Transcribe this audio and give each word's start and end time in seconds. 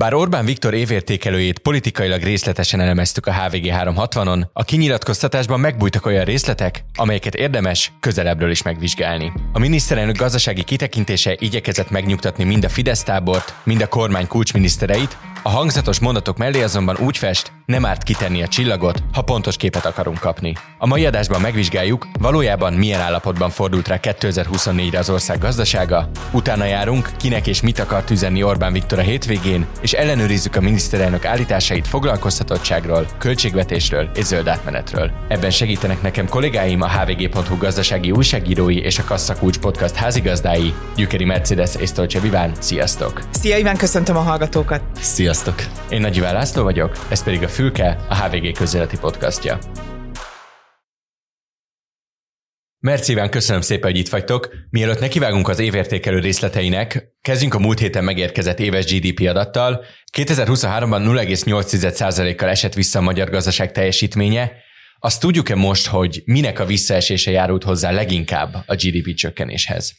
Bár 0.00 0.14
Orbán 0.14 0.44
Viktor 0.44 0.74
évértékelőjét 0.74 1.58
politikailag 1.58 2.22
részletesen 2.22 2.80
elemeztük 2.80 3.26
a 3.26 3.32
HVG 3.32 3.64
360-on, 3.64 4.42
a 4.52 4.64
kinyilatkoztatásban 4.64 5.60
megbújtak 5.60 6.06
olyan 6.06 6.24
részletek, 6.24 6.84
amelyeket 6.94 7.34
érdemes 7.34 7.92
közelebbről 8.00 8.50
is 8.50 8.62
megvizsgálni. 8.62 9.32
A 9.52 9.58
miniszterelnök 9.58 10.16
gazdasági 10.16 10.62
kitekintése 10.62 11.36
igyekezett 11.38 11.90
megnyugtatni 11.90 12.44
mind 12.44 12.64
a 12.64 12.68
Fidesz 12.68 13.02
tábort, 13.02 13.54
mind 13.62 13.82
a 13.82 13.86
kormány 13.86 14.26
kulcsminisztereit, 14.26 15.16
a 15.42 15.48
hangzatos 15.48 15.98
mondatok 15.98 16.36
mellé 16.36 16.62
azonban 16.62 16.96
úgy 16.96 17.16
fest, 17.16 17.52
nem 17.66 17.86
árt 17.86 18.02
kitenni 18.02 18.42
a 18.42 18.48
csillagot, 18.48 19.02
ha 19.12 19.22
pontos 19.22 19.56
képet 19.56 19.84
akarunk 19.84 20.18
kapni. 20.18 20.54
A 20.78 20.86
mai 20.86 21.06
adásban 21.06 21.40
megvizsgáljuk, 21.40 22.06
valójában 22.20 22.72
milyen 22.72 23.00
állapotban 23.00 23.50
fordult 23.50 23.88
rá 23.88 23.98
2024-re 24.02 24.98
az 24.98 25.10
ország 25.10 25.38
gazdasága, 25.38 26.10
utána 26.32 26.64
járunk, 26.64 27.10
kinek 27.16 27.46
és 27.46 27.60
mit 27.60 27.78
akart 27.78 28.10
üzenni 28.10 28.42
Orbán 28.42 28.72
Viktor 28.72 28.98
a 28.98 29.02
hétvégén, 29.02 29.66
és 29.80 29.92
ellenőrizzük 29.92 30.56
a 30.56 30.60
miniszterelnök 30.60 31.24
állításait 31.24 31.88
foglalkoztatottságról, 31.88 33.06
költségvetésről 33.18 34.10
és 34.14 34.24
zöld 34.24 34.48
átmenetről. 34.48 35.10
Ebben 35.28 35.50
segítenek 35.50 36.02
nekem 36.02 36.28
kollégáim 36.28 36.82
a 36.82 36.88
hvg.hu 36.88 37.56
gazdasági 37.56 38.10
újságírói 38.10 38.78
és 38.80 38.98
a 38.98 39.04
Kasszakulcs 39.04 39.58
podcast 39.58 39.94
házigazdái, 39.94 40.74
Gyükeri 40.96 41.24
Mercedes 41.24 41.74
és 41.78 41.92
Tolcse 41.92 42.20
Viván. 42.20 42.52
Sziasztok! 42.58 43.22
Szia 43.30 43.56
Iván, 43.56 43.76
köszöntöm 43.76 44.16
a 44.16 44.20
hallgatókat! 44.20 44.82
Sziasztok! 45.30 45.90
Én 45.90 46.00
Nagy 46.00 46.16
Iván 46.16 46.34
László 46.34 46.62
vagyok, 46.62 47.06
ez 47.10 47.24
pedig 47.24 47.42
a 47.42 47.48
Fülke, 47.48 47.98
a 48.08 48.22
HVG 48.22 48.52
közéleti 48.52 48.98
podcastja. 48.98 49.58
Merci 52.78 53.12
Iván, 53.12 53.30
köszönöm 53.30 53.60
szépen, 53.60 53.90
hogy 53.90 53.98
itt 54.00 54.08
vagytok. 54.08 54.48
Mielőtt 54.70 55.00
nekivágunk 55.00 55.48
az 55.48 55.58
évértékelő 55.58 56.18
részleteinek, 56.18 57.14
kezdjünk 57.20 57.54
a 57.54 57.58
múlt 57.58 57.78
héten 57.78 58.04
megérkezett 58.04 58.58
éves 58.58 58.84
GDP 58.84 59.28
adattal. 59.28 59.84
2023-ban 60.16 61.02
0,8%-kal 61.04 62.48
esett 62.48 62.74
vissza 62.74 62.98
a 62.98 63.02
magyar 63.02 63.30
gazdaság 63.30 63.72
teljesítménye. 63.72 64.52
Azt 64.98 65.20
tudjuk-e 65.20 65.54
most, 65.54 65.86
hogy 65.86 66.22
minek 66.24 66.58
a 66.58 66.66
visszaesése 66.66 67.30
járult 67.30 67.64
hozzá 67.64 67.90
leginkább 67.90 68.54
a 68.66 68.74
GDP 68.74 69.14
csökkenéshez? 69.14 69.92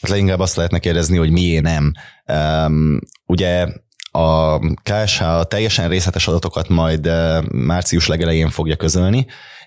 Hát 0.00 0.10
leginkább 0.10 0.40
azt 0.40 0.56
lehetne 0.56 0.78
kérdezni, 0.78 1.16
hogy 1.16 1.30
mié 1.30 1.58
nem. 1.58 1.92
Um, 2.26 2.98
ugye 3.26 3.66
a 4.10 4.58
KSH 4.58 5.22
a 5.22 5.44
teljesen 5.44 5.88
részletes 5.88 6.28
adatokat 6.28 6.68
majd 6.68 7.10
március 7.52 8.06
legelején 8.06 8.50
fogja 8.50 8.76
közölni. 8.76 9.26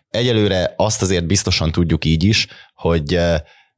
Egyelőre 0.09 0.73
azt 0.77 1.01
azért 1.01 1.25
biztosan 1.25 1.71
tudjuk 1.71 2.05
így 2.05 2.23
is, 2.23 2.47
hogy 2.73 3.19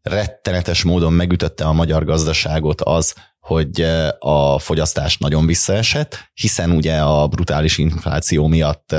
rettenetes 0.02 0.83
módon 0.83 1.14
megütötte 1.14 1.66
a 1.66 1.73
magyar 1.73 2.05
gazdaságot 2.05 2.81
az, 2.81 3.14
hogy 3.39 3.81
a 4.20 4.59
fogyasztás 4.59 5.17
nagyon 5.17 5.45
visszaesett, 5.45 6.31
hiszen 6.33 6.72
ugye 6.72 6.98
a 7.00 7.27
brutális 7.27 7.77
infláció 7.77 8.48
miatt 8.48 8.95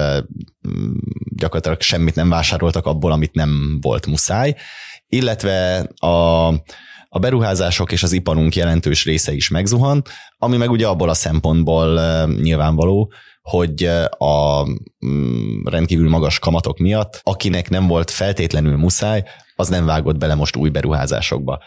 gyakorlatilag 1.36 1.80
semmit 1.80 2.14
nem 2.14 2.28
vásároltak 2.28 2.86
abból, 2.86 3.12
amit 3.12 3.34
nem 3.34 3.78
volt 3.80 4.06
muszáj, 4.06 4.54
illetve 5.06 5.78
a 5.96 6.48
a 7.14 7.18
beruházások 7.18 7.92
és 7.92 8.02
az 8.02 8.12
iparunk 8.12 8.54
jelentős 8.54 9.04
része 9.04 9.32
is 9.32 9.48
megzuhan, 9.48 10.02
ami 10.38 10.56
meg 10.56 10.70
ugye 10.70 10.86
abból 10.86 11.08
a 11.08 11.14
szempontból 11.14 12.00
nyilvánvaló, 12.26 13.12
hogy 13.42 13.84
a 14.18 14.64
mm, 15.06 15.62
rendkívül 15.64 16.08
magas 16.08 16.38
kamatok 16.38 16.78
miatt, 16.78 17.20
akinek 17.22 17.70
nem 17.70 17.86
volt 17.86 18.10
feltétlenül 18.10 18.76
muszáj, 18.76 19.22
az 19.56 19.68
nem 19.68 19.86
vágott 19.86 20.18
bele 20.18 20.34
most 20.34 20.56
új 20.56 20.68
beruházásokba. 20.68 21.62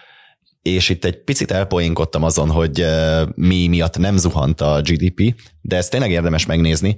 És 0.62 0.90
itt 0.90 1.06
egy 1.06 1.24
picit 1.24 1.52
elpoénkodtam 1.52 2.24
azon, 2.24 2.50
hogy 2.50 2.86
mi 3.36 3.68
miatt 3.68 3.98
nem 3.98 4.18
zuhant 4.18 4.62
a 4.62 4.82
GDP, 4.82 5.36
de 5.62 5.76
ezt 5.76 5.92
tényleg 5.92 6.12
érdemes 6.12 6.46
megnézni, 6.46 6.96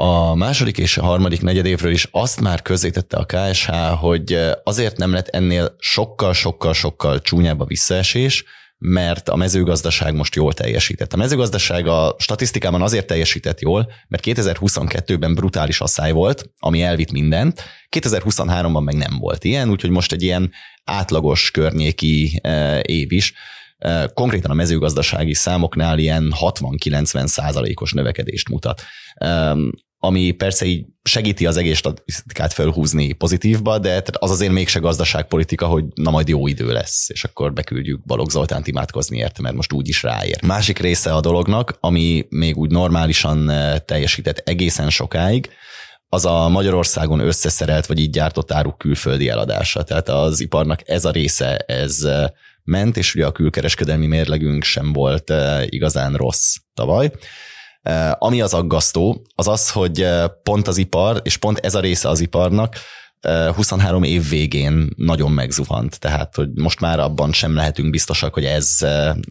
a 0.00 0.34
második 0.34 0.78
és 0.78 0.98
a 0.98 1.04
harmadik 1.04 1.42
negyedévről 1.42 1.92
is 1.92 2.08
azt 2.10 2.40
már 2.40 2.62
közzétette 2.62 3.16
a 3.16 3.24
KSH, 3.24 3.70
hogy 4.00 4.38
azért 4.64 4.96
nem 4.96 5.12
lett 5.12 5.28
ennél 5.28 5.76
sokkal-sokkal-sokkal 5.78 7.20
csúnyább 7.20 7.60
a 7.60 7.64
visszaesés, 7.64 8.44
mert 8.78 9.28
a 9.28 9.36
mezőgazdaság 9.36 10.14
most 10.14 10.34
jól 10.34 10.52
teljesített. 10.52 11.12
A 11.12 11.16
mezőgazdaság 11.16 11.86
a 11.86 12.14
statisztikában 12.18 12.82
azért 12.82 13.06
teljesített 13.06 13.60
jól, 13.60 13.92
mert 14.08 14.22
2022-ben 14.26 15.34
brutális 15.34 15.80
asszály 15.80 16.12
volt, 16.12 16.50
ami 16.58 16.82
elvitt 16.82 17.10
mindent, 17.10 17.62
2023-ban 17.96 18.84
meg 18.84 18.96
nem 18.96 19.18
volt 19.18 19.44
ilyen, 19.44 19.70
úgyhogy 19.70 19.90
most 19.90 20.12
egy 20.12 20.22
ilyen 20.22 20.52
átlagos 20.84 21.50
környéki 21.50 22.40
év 22.82 23.12
is. 23.12 23.32
Konkrétan 24.14 24.50
a 24.50 24.54
mezőgazdasági 24.54 25.34
számoknál 25.34 25.98
ilyen 25.98 26.32
60-90 26.40 27.26
százalékos 27.26 27.92
növekedést 27.92 28.48
mutat 28.48 28.82
ami 30.00 30.30
persze 30.30 30.64
így 30.64 30.86
segíti 31.02 31.46
az 31.46 31.56
egész 31.56 31.76
statisztikát 31.76 32.52
felhúzni 32.52 33.12
pozitívba, 33.12 33.78
de 33.78 34.02
az 34.12 34.30
azért 34.30 34.52
mégse 34.52 34.78
gazdaságpolitika, 34.78 35.66
hogy 35.66 35.84
na 35.94 36.10
majd 36.10 36.28
jó 36.28 36.46
idő 36.46 36.72
lesz, 36.72 37.08
és 37.08 37.24
akkor 37.24 37.52
beküldjük 37.52 38.04
Balogh 38.04 38.30
Zoltánt 38.30 38.66
imádkozni 38.66 39.16
érte, 39.16 39.42
mert 39.42 39.54
most 39.54 39.72
úgy 39.72 39.88
is 39.88 40.02
ráér. 40.02 40.42
Másik 40.42 40.78
része 40.78 41.14
a 41.14 41.20
dolognak, 41.20 41.76
ami 41.80 42.26
még 42.28 42.56
úgy 42.56 42.70
normálisan 42.70 43.50
eh, 43.50 43.78
teljesített 43.78 44.38
egészen 44.38 44.90
sokáig, 44.90 45.48
az 46.10 46.24
a 46.24 46.48
Magyarországon 46.48 47.20
összeszerelt 47.20 47.86
vagy 47.86 47.98
így 47.98 48.10
gyártott 48.10 48.52
áruk 48.52 48.78
külföldi 48.78 49.28
eladása. 49.28 49.82
Tehát 49.82 50.08
az 50.08 50.40
iparnak 50.40 50.88
ez 50.88 51.04
a 51.04 51.10
része, 51.10 51.56
ez 51.56 52.02
eh, 52.02 52.26
ment, 52.64 52.96
és 52.96 53.14
ugye 53.14 53.26
a 53.26 53.32
külkereskedelmi 53.32 54.06
mérlegünk 54.06 54.64
sem 54.64 54.92
volt 54.92 55.30
eh, 55.30 55.64
igazán 55.66 56.14
rossz 56.14 56.54
tavaly. 56.74 57.10
Ami 58.18 58.40
az 58.40 58.54
aggasztó, 58.54 59.26
az 59.34 59.48
az, 59.48 59.70
hogy 59.70 60.06
pont 60.42 60.68
az 60.68 60.76
ipar, 60.76 61.20
és 61.24 61.36
pont 61.36 61.58
ez 61.58 61.74
a 61.74 61.80
része 61.80 62.08
az 62.08 62.20
iparnak 62.20 62.74
23 63.54 64.02
év 64.02 64.28
végén 64.28 64.88
nagyon 64.96 65.30
megzuhant, 65.30 66.00
tehát 66.00 66.34
hogy 66.34 66.48
most 66.54 66.80
már 66.80 67.00
abban 67.00 67.32
sem 67.32 67.54
lehetünk 67.54 67.90
biztosak, 67.90 68.34
hogy 68.34 68.44
ez, 68.44 68.76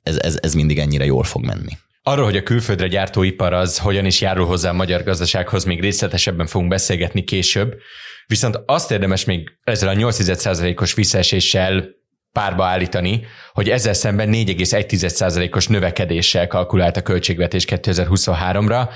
ez, 0.03 0.17
ez, 0.17 0.37
ez 0.41 0.53
mindig 0.53 0.79
ennyire 0.79 1.05
jól 1.05 1.23
fog 1.23 1.45
menni. 1.45 1.77
Arról, 2.03 2.25
hogy 2.25 2.37
a 2.37 2.43
külföldre 2.43 2.87
gyártó 2.87 3.23
ipar 3.23 3.53
az 3.53 3.77
hogyan 3.77 4.05
is 4.05 4.21
járul 4.21 4.45
hozzá 4.45 4.69
a 4.69 4.73
magyar 4.73 5.03
gazdasághoz, 5.03 5.63
még 5.63 5.81
részletesebben 5.81 6.47
fogunk 6.47 6.69
beszélgetni 6.69 7.23
később. 7.23 7.75
Viszont 8.27 8.59
azt 8.65 8.91
érdemes 8.91 9.25
még 9.25 9.57
ezzel 9.63 9.89
a 9.89 9.93
8%-os 9.93 10.93
visszaeséssel 10.93 11.85
párba 12.37 12.65
állítani, 12.65 13.25
hogy 13.53 13.69
ezzel 13.69 13.93
szemben 13.93 14.29
4,1%-os 14.31 15.67
növekedéssel 15.67 16.47
kalkulált 16.47 16.97
a 16.97 17.01
költségvetés 17.01 17.65
2023-ra. 17.69 18.89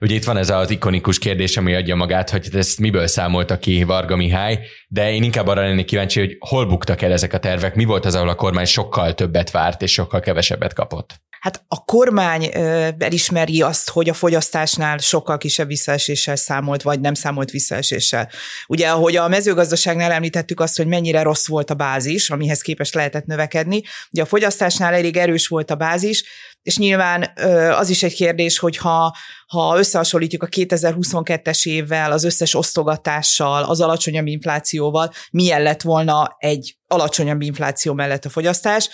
Ugye 0.00 0.14
itt 0.14 0.24
van 0.24 0.36
ez 0.36 0.50
az 0.50 0.70
ikonikus 0.70 1.18
kérdés, 1.18 1.56
ami 1.56 1.74
adja 1.74 1.94
magát, 1.94 2.30
hogy 2.30 2.48
ezt 2.52 2.78
miből 2.78 3.06
számolta 3.06 3.58
ki 3.58 3.82
Varga 3.82 4.16
Mihály, 4.16 4.58
de 4.88 5.12
én 5.12 5.22
inkább 5.22 5.46
arra 5.46 5.60
lennék 5.60 5.86
kíváncsi, 5.86 6.20
hogy 6.20 6.36
hol 6.38 6.66
buktak 6.66 7.02
el 7.02 7.12
ezek 7.12 7.32
a 7.32 7.38
tervek, 7.38 7.74
mi 7.74 7.84
volt 7.84 8.04
az, 8.04 8.14
ahol 8.14 8.28
a 8.28 8.34
kormány 8.34 8.64
sokkal 8.64 9.14
többet 9.14 9.50
várt 9.50 9.82
és 9.82 9.92
sokkal 9.92 10.20
kevesebbet 10.20 10.72
kapott. 10.72 11.20
Hát 11.40 11.64
a 11.68 11.84
kormány 11.84 12.50
elismeri 12.98 13.62
azt, 13.62 13.90
hogy 13.90 14.08
a 14.08 14.14
fogyasztásnál 14.14 14.98
sokkal 14.98 15.38
kisebb 15.38 15.66
visszaeséssel 15.66 16.36
számolt, 16.36 16.82
vagy 16.82 17.00
nem 17.00 17.14
számolt 17.14 17.50
visszaeséssel. 17.50 18.30
Ugye, 18.66 18.88
ahogy 18.88 19.16
a 19.16 19.28
mezőgazdaságnál 19.28 20.12
említettük 20.12 20.60
azt, 20.60 20.76
hogy 20.76 20.86
mennyire 20.86 21.22
rossz 21.22 21.46
volt 21.46 21.70
a 21.70 21.74
bázis, 21.74 22.30
amihez 22.30 22.60
képest 22.60 22.94
lehetett 22.94 23.24
növekedni, 23.24 23.82
ugye 24.10 24.22
a 24.22 24.26
fogyasztásnál 24.26 24.94
elég 24.94 25.16
erős 25.16 25.46
volt 25.46 25.70
a 25.70 25.74
bázis, 25.74 26.24
és 26.62 26.76
nyilván 26.76 27.32
az 27.76 27.88
is 27.88 28.02
egy 28.02 28.14
kérdés, 28.14 28.58
hogy 28.58 28.76
ha, 28.76 29.16
ha 29.46 29.78
összehasonlítjuk 29.78 30.42
a 30.42 30.46
2022-es 30.46 31.68
évvel, 31.68 32.12
az 32.12 32.24
összes 32.24 32.54
osztogatással, 32.54 33.64
az 33.64 33.80
alacsonyabb 33.80 34.26
inflációval, 34.26 35.12
milyen 35.30 35.62
lett 35.62 35.82
volna 35.82 36.36
egy 36.38 36.76
alacsonyabb 36.86 37.40
infláció 37.40 37.92
mellett 37.92 38.24
a 38.24 38.28
fogyasztás, 38.28 38.88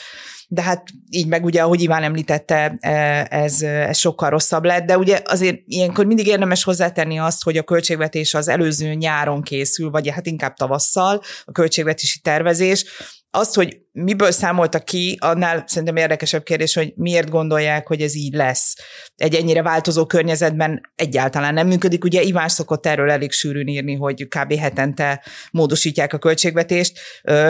de 0.48 0.62
hát 0.62 0.82
így 1.10 1.26
meg 1.26 1.44
ugye, 1.44 1.62
ahogy 1.62 1.82
Iván 1.82 2.02
említette, 2.02 2.76
e, 2.80 3.26
ez, 3.30 3.62
ez 3.62 3.98
sokkal 3.98 4.30
rosszabb 4.30 4.64
lett, 4.64 4.84
de 4.84 4.98
ugye 4.98 5.20
azért 5.24 5.58
ilyenkor 5.66 6.06
mindig 6.06 6.26
érdemes 6.26 6.64
hozzátenni 6.64 7.18
azt, 7.18 7.42
hogy 7.42 7.56
a 7.56 7.62
költségvetés 7.62 8.34
az 8.34 8.48
előző 8.48 8.94
nyáron 8.94 9.42
készül, 9.42 9.90
vagy 9.90 10.08
hát 10.08 10.26
inkább 10.26 10.54
tavasszal, 10.54 11.20
a 11.44 11.52
költségvetési 11.52 12.20
tervezés, 12.20 12.84
azt, 13.34 13.54
hogy 13.54 13.78
miből 13.92 14.30
számoltak 14.30 14.84
ki, 14.84 15.18
annál 15.20 15.64
szerintem 15.66 15.96
érdekesebb 15.96 16.42
kérdés, 16.42 16.74
hogy 16.74 16.92
miért 16.96 17.30
gondolják, 17.30 17.86
hogy 17.86 18.00
ez 18.00 18.14
így 18.14 18.34
lesz. 18.34 18.76
Egy 19.16 19.34
ennyire 19.34 19.62
változó 19.62 20.06
környezetben 20.06 20.80
egyáltalán 20.94 21.54
nem 21.54 21.66
működik. 21.66 22.04
Ugye 22.04 22.22
Iván 22.22 22.48
szokott 22.48 22.86
erről 22.86 23.10
elég 23.10 23.32
sűrűn 23.32 23.66
írni, 23.66 23.94
hogy 23.94 24.28
kb. 24.28 24.54
hetente 24.54 25.24
módosítják 25.50 26.12
a 26.12 26.18
költségvetést. 26.18 26.98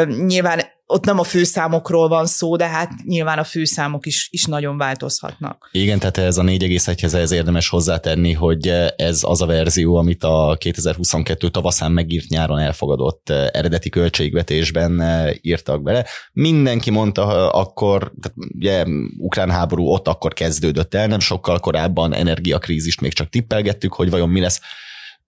Nyilván 0.06 0.60
ott 0.86 1.04
nem 1.04 1.18
a 1.18 1.24
főszámokról 1.24 2.08
van 2.08 2.26
szó, 2.26 2.56
de 2.56 2.66
hát 2.66 2.90
nyilván 3.04 3.38
a 3.38 3.44
főszámok 3.44 4.06
is, 4.06 4.28
is 4.30 4.44
nagyon 4.44 4.78
változhatnak. 4.78 5.68
Igen, 5.72 5.98
tehát 5.98 6.18
ez 6.18 6.38
a 6.38 6.42
4,1-hez 6.42 7.14
ez 7.14 7.30
érdemes 7.30 7.68
hozzátenni, 7.68 8.32
hogy 8.32 8.68
ez 8.96 9.20
az 9.22 9.42
a 9.42 9.46
verzió, 9.46 9.96
amit 9.96 10.24
a 10.24 10.56
2022 10.58 11.48
tavaszán 11.48 11.92
megírt 11.92 12.28
nyáron 12.28 12.58
elfogadott 12.58 13.30
eredeti 13.30 13.88
költségvetésben 13.88 15.02
írtak 15.40 15.82
bele. 15.82 16.06
mindenki 16.32 16.90
mondta 16.90 17.50
akkor, 17.50 18.12
tehát 18.20 18.52
ugye 18.54 18.84
ukrán 19.18 19.50
háború 19.50 19.86
ott 19.86 20.08
akkor 20.08 20.32
kezdődött 20.32 20.94
el, 20.94 21.06
nem 21.06 21.20
sokkal 21.20 21.58
korábban 21.58 22.14
energiakrízist 22.14 23.00
még 23.00 23.12
csak 23.12 23.28
tippelgettük, 23.28 23.92
hogy 23.92 24.10
vajon 24.10 24.28
mi 24.28 24.40
lesz. 24.40 24.60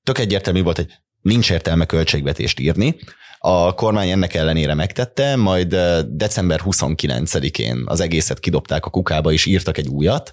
Tök 0.02 0.19
egyértelmű 0.19 0.62
volt, 0.62 0.76
hogy 0.76 0.93
nincs 1.20 1.50
értelme 1.50 1.87
költségvetést 1.87 2.61
írni. 2.61 2.97
A 3.38 3.75
kormány 3.75 4.11
ennek 4.11 4.35
ellenére 4.35 4.75
megtette, 4.75 5.37
majd 5.37 5.77
december 6.06 6.61
29-én 6.65 7.83
az 7.87 8.00
egészet 8.00 8.38
kidobták 8.38 8.87
a 8.87 8.91
kukába, 8.91 9.33
és 9.33 9.47
írtak 9.47 9.79
egy 9.79 9.88
újat, 9.88 10.33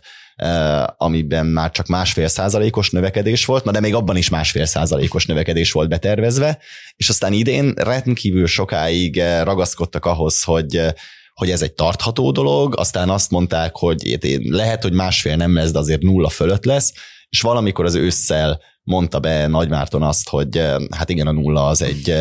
amiben 0.98 1.46
már 1.46 1.72
csak 1.72 1.88
másfél 1.88 2.28
százalékos 2.28 2.90
növekedés 2.90 3.46
volt, 3.46 3.64
na 3.64 3.72
de 3.72 3.80
még 3.80 3.96
abban 3.96 4.18
is 4.18 4.30
másfél 4.30 4.66
százalékos 4.66 5.26
növekedés 5.26 5.72
volt 5.72 5.90
betervezve, 5.90 6.60
és 6.96 7.10
aztán 7.10 7.34
idén 7.34 7.74
rendkívül 7.76 8.48
sokáig 8.48 9.22
ragaszkodtak 9.44 10.06
ahhoz, 10.06 10.44
hogy 10.44 10.82
hogy 11.34 11.50
ez 11.50 11.62
egy 11.62 11.74
tartható 11.74 12.32
dolog, 12.32 12.78
aztán 12.78 13.10
azt 13.10 13.32
mondták, 13.32 13.76
hogy 13.76 14.18
lehet, 14.50 14.82
hogy 14.82 14.94
másfél 14.94 15.36
nem 15.36 15.54
lesz, 15.54 15.72
de 15.72 15.80
azért 15.80 16.02
nulla 16.02 16.30
fölött 16.30 16.66
lesz, 16.66 16.94
és 17.30 17.42
valamikor 17.42 17.86
az 17.86 17.96
ősszel 17.96 18.62
mondta 18.84 19.20
be 19.20 19.48
Nagymárton 19.48 20.04
azt, 20.04 20.30
hogy 20.30 20.62
hát 20.90 21.10
igen, 21.10 21.28
a 21.28 21.32
nulla 21.32 21.68
az 21.68 21.82
egy, 21.82 22.14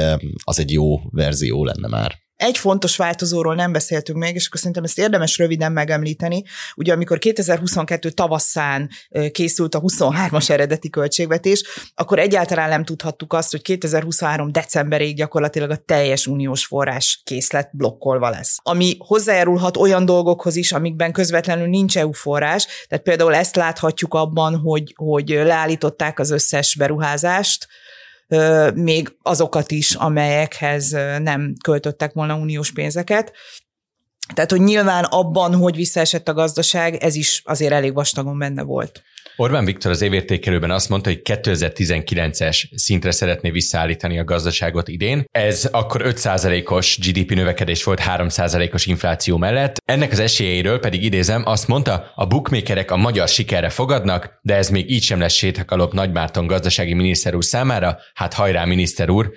az 0.45 0.59
egy 0.59 0.73
jó 0.73 1.01
verzió 1.11 1.65
lenne 1.65 1.89
már. 1.89 2.21
Egy 2.43 2.59
fontos 2.59 2.97
változóról 2.97 3.55
nem 3.55 3.73
beszéltünk 3.73 4.19
még, 4.19 4.35
és 4.35 4.47
akkor 4.47 4.59
szerintem 4.59 4.85
ezt 4.85 4.99
érdemes 4.99 5.39
röviden 5.39 5.73
megemlíteni. 5.73 6.43
Ugye 6.77 6.93
amikor 6.93 7.19
2022 7.19 8.11
tavasszán 8.11 8.91
készült 9.33 9.75
a 9.75 9.81
23-as 9.81 10.51
eredeti 10.51 10.91
költségvetés, 10.91 11.65
akkor 11.95 12.19
egyáltalán 12.19 12.69
nem 12.69 12.85
tudhattuk 12.85 13.33
azt, 13.33 13.51
hogy 13.51 13.63
2023 13.63 14.53
decemberig 14.53 15.17
gyakorlatilag 15.17 15.71
a 15.71 15.77
teljes 15.77 16.27
uniós 16.27 16.65
forrás 16.67 17.21
készlet 17.25 17.71
blokkolva 17.73 18.31
lesz. 18.31 18.57
Ami 18.63 18.97
hozzájárulhat 18.99 19.77
olyan 19.77 20.05
dolgokhoz 20.05 20.57
is, 20.57 20.73
amikben 20.73 21.13
közvetlenül 21.13 21.67
nincs 21.67 21.99
EU 21.99 22.13
forrás, 22.13 22.67
tehát 22.89 23.05
például 23.05 23.35
ezt 23.35 23.57
láthatjuk 23.57 24.15
abban, 24.15 24.57
hogy, 24.57 24.93
hogy 24.97 25.29
leállították 25.29 26.19
az 26.19 26.31
összes 26.31 26.77
beruházást, 26.77 27.67
még 28.75 29.17
azokat 29.23 29.71
is, 29.71 29.95
amelyekhez 29.95 30.91
nem 31.19 31.55
költöttek 31.65 32.13
volna 32.13 32.37
uniós 32.37 32.73
pénzeket. 32.73 33.33
Tehát, 34.35 34.51
hogy 34.51 34.61
nyilván 34.61 35.05
abban, 35.05 35.55
hogy 35.55 35.77
visszaesett 35.77 36.29
a 36.29 36.35
gazdaság, 36.35 36.95
ez 36.95 37.15
is 37.15 37.43
azért 37.45 37.73
elég 37.73 37.95
vastagon 37.95 38.39
benne 38.39 38.63
volt. 38.63 39.03
Orbán 39.37 39.65
Viktor 39.65 39.91
az 39.91 40.03
évértékelőben 40.03 40.71
azt 40.71 40.89
mondta, 40.89 41.09
hogy 41.09 41.21
2019-es 41.25 42.65
szintre 42.75 43.11
szeretné 43.11 43.51
visszaállítani 43.51 44.19
a 44.19 44.25
gazdaságot 44.25 44.89
idén. 44.89 45.25
Ez 45.31 45.69
akkor 45.73 46.03
5%-os 46.05 46.99
GDP 46.99 47.35
növekedés 47.35 47.85
volt 47.85 48.03
3%-os 48.07 48.87
infláció 48.87 49.37
mellett. 49.37 49.77
Ennek 49.85 50.13
az 50.13 50.19
esélyeiről 50.19 50.79
pedig 50.79 51.05
idézem, 51.05 51.43
azt 51.47 51.69
mondta, 51.69 52.13
a 52.15 52.27
bookmakerek 52.27 52.91
a 52.91 52.97
magyar 52.97 53.29
sikerre 53.29 53.69
fogadnak, 53.69 54.39
de 54.43 54.57
ez 54.57 54.71
még 54.71 54.91
így 54.91 55.03
sem 55.03 55.21
lesz 55.21 55.35
sétakalop 55.35 55.93
Nagymárton 55.93 56.47
gazdasági 56.47 56.95
miniszter 56.95 57.35
úr 57.35 57.45
számára. 57.45 57.99
Hát 58.15 58.35
hajrá, 58.35 58.65
miniszter 58.65 59.11
úr! 59.11 59.33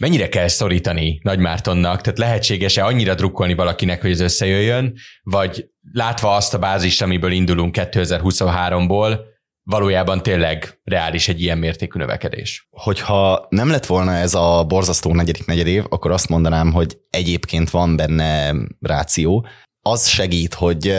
mennyire 0.00 0.28
kell 0.28 0.48
szorítani 0.48 1.20
Nagymártonnak, 1.22 2.00
tehát 2.00 2.18
lehetséges-e 2.18 2.84
annyira 2.84 3.14
drukkolni 3.14 3.54
valakinek, 3.54 4.00
hogy 4.00 4.10
ez 4.10 4.20
összejöjjön, 4.20 4.94
vagy 5.22 5.66
látva 5.92 6.34
azt 6.34 6.54
a 6.54 6.58
bázist, 6.58 7.02
amiből 7.02 7.32
indulunk 7.32 7.76
2023-ból, 7.78 9.18
valójában 9.62 10.22
tényleg 10.22 10.80
reális 10.84 11.28
egy 11.28 11.40
ilyen 11.40 11.58
mértékű 11.58 11.98
növekedés. 11.98 12.68
Hogyha 12.70 13.46
nem 13.48 13.70
lett 13.70 13.86
volna 13.86 14.12
ez 14.12 14.34
a 14.34 14.64
borzasztó 14.68 15.14
negyedik 15.14 15.46
negyedév, 15.46 15.84
akkor 15.88 16.10
azt 16.10 16.28
mondanám, 16.28 16.72
hogy 16.72 16.98
egyébként 17.10 17.70
van 17.70 17.96
benne 17.96 18.54
ráció, 18.80 19.46
az 19.82 20.08
segít, 20.08 20.54
hogy, 20.54 20.94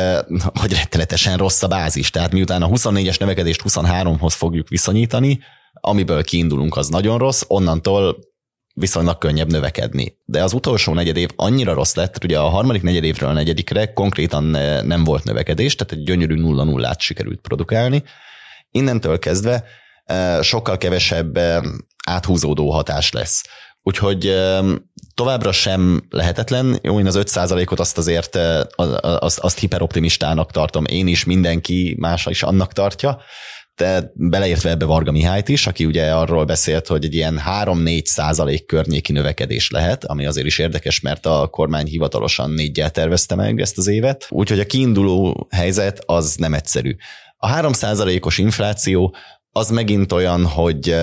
hogy 0.60 0.74
rettenetesen 0.74 1.38
rossz 1.38 1.64
a 1.64 1.68
bázis. 1.68 2.10
Tehát 2.10 2.32
miután 2.32 2.62
a 2.62 2.68
24-es 2.68 3.20
növekedést 3.20 3.62
23-hoz 3.68 4.34
fogjuk 4.34 4.68
viszonyítani, 4.68 5.40
amiből 5.74 6.24
kiindulunk, 6.24 6.78
az 6.78 6.88
nagyon 6.88 7.18
rossz, 7.18 7.42
onnantól 7.48 8.18
viszonylag 8.74 9.18
könnyebb 9.18 9.52
növekedni. 9.52 10.18
De 10.26 10.44
az 10.44 10.54
utolsó 10.54 10.94
negyed 10.94 11.18
év 11.18 11.30
annyira 11.36 11.74
rossz 11.74 11.96
lett, 11.96 12.24
ugye 12.24 12.40
a 12.40 12.50
harmadik 12.50 12.82
negyedévről 12.82 13.30
a 13.30 13.34
negyedikre 13.34 13.94
konkrétan 13.94 14.44
nem 14.86 15.04
volt 15.04 15.24
növekedés, 15.24 15.76
tehát 15.76 15.94
egy 15.94 16.04
gyönyörű 16.04 16.36
nulla 16.36 16.64
nullát 16.64 17.00
sikerült 17.00 17.40
produkálni, 17.40 18.04
innentől 18.72 19.20
kezdve 19.20 19.64
sokkal 20.42 20.78
kevesebb 20.78 21.40
áthúzódó 22.06 22.72
hatás 22.72 23.12
lesz. 23.12 23.44
Úgyhogy 23.84 24.36
továbbra 25.14 25.52
sem 25.52 26.02
lehetetlen. 26.10 26.80
Jó, 26.82 27.00
én 27.00 27.08
az 27.08 27.20
5%-ot 27.20 27.80
azt 27.80 27.98
azért 27.98 28.36
azt, 29.02 29.40
azt 29.40 29.60
hiperoptimistának 29.60 30.52
tartom. 30.52 30.86
Én 30.86 31.08
is, 31.08 31.24
mindenki 31.24 31.96
más 32.00 32.26
is 32.26 32.44
annak 32.44 32.74
tartja. 32.74 33.22
De 33.76 34.12
beleértve 34.14 34.70
ebbe 34.70 34.86
Varga 34.86 35.12
Mihályt 35.12 35.50
is, 35.50 35.68
aki 35.68 35.86
ugye 35.86 36.14
arról 36.14 36.46
beszélt, 36.46 36.88
hogy 36.88 37.06
egy 37.06 37.14
ilyen 37.14 37.42
3-4 37.64 38.06
százalék 38.06 38.66
környéki 38.66 39.12
növekedés 39.12 39.70
lehet, 39.70 40.06
ami 40.06 40.26
azért 40.26 40.46
is 40.46 40.60
érdekes, 40.60 41.00
mert 41.00 41.26
a 41.26 41.48
kormány 41.52 41.86
hivatalosan 41.86 42.52
négyel 42.52 42.92
tervezte 42.92 43.36
meg 43.36 43.60
ezt 43.60 43.78
az 43.78 43.88
évet. 43.88 44.28
Úgyhogy 44.30 44.60
a 44.60 44.66
kiinduló 44.66 45.48
helyzet 45.52 46.04
az 46.06 46.36
nem 46.36 46.54
egyszerű. 46.54 46.96
A 47.44 47.54
3%-os 47.54 48.38
infláció 48.38 49.16
az 49.52 49.70
megint 49.70 50.12
olyan, 50.12 50.46
hogy 50.46 50.96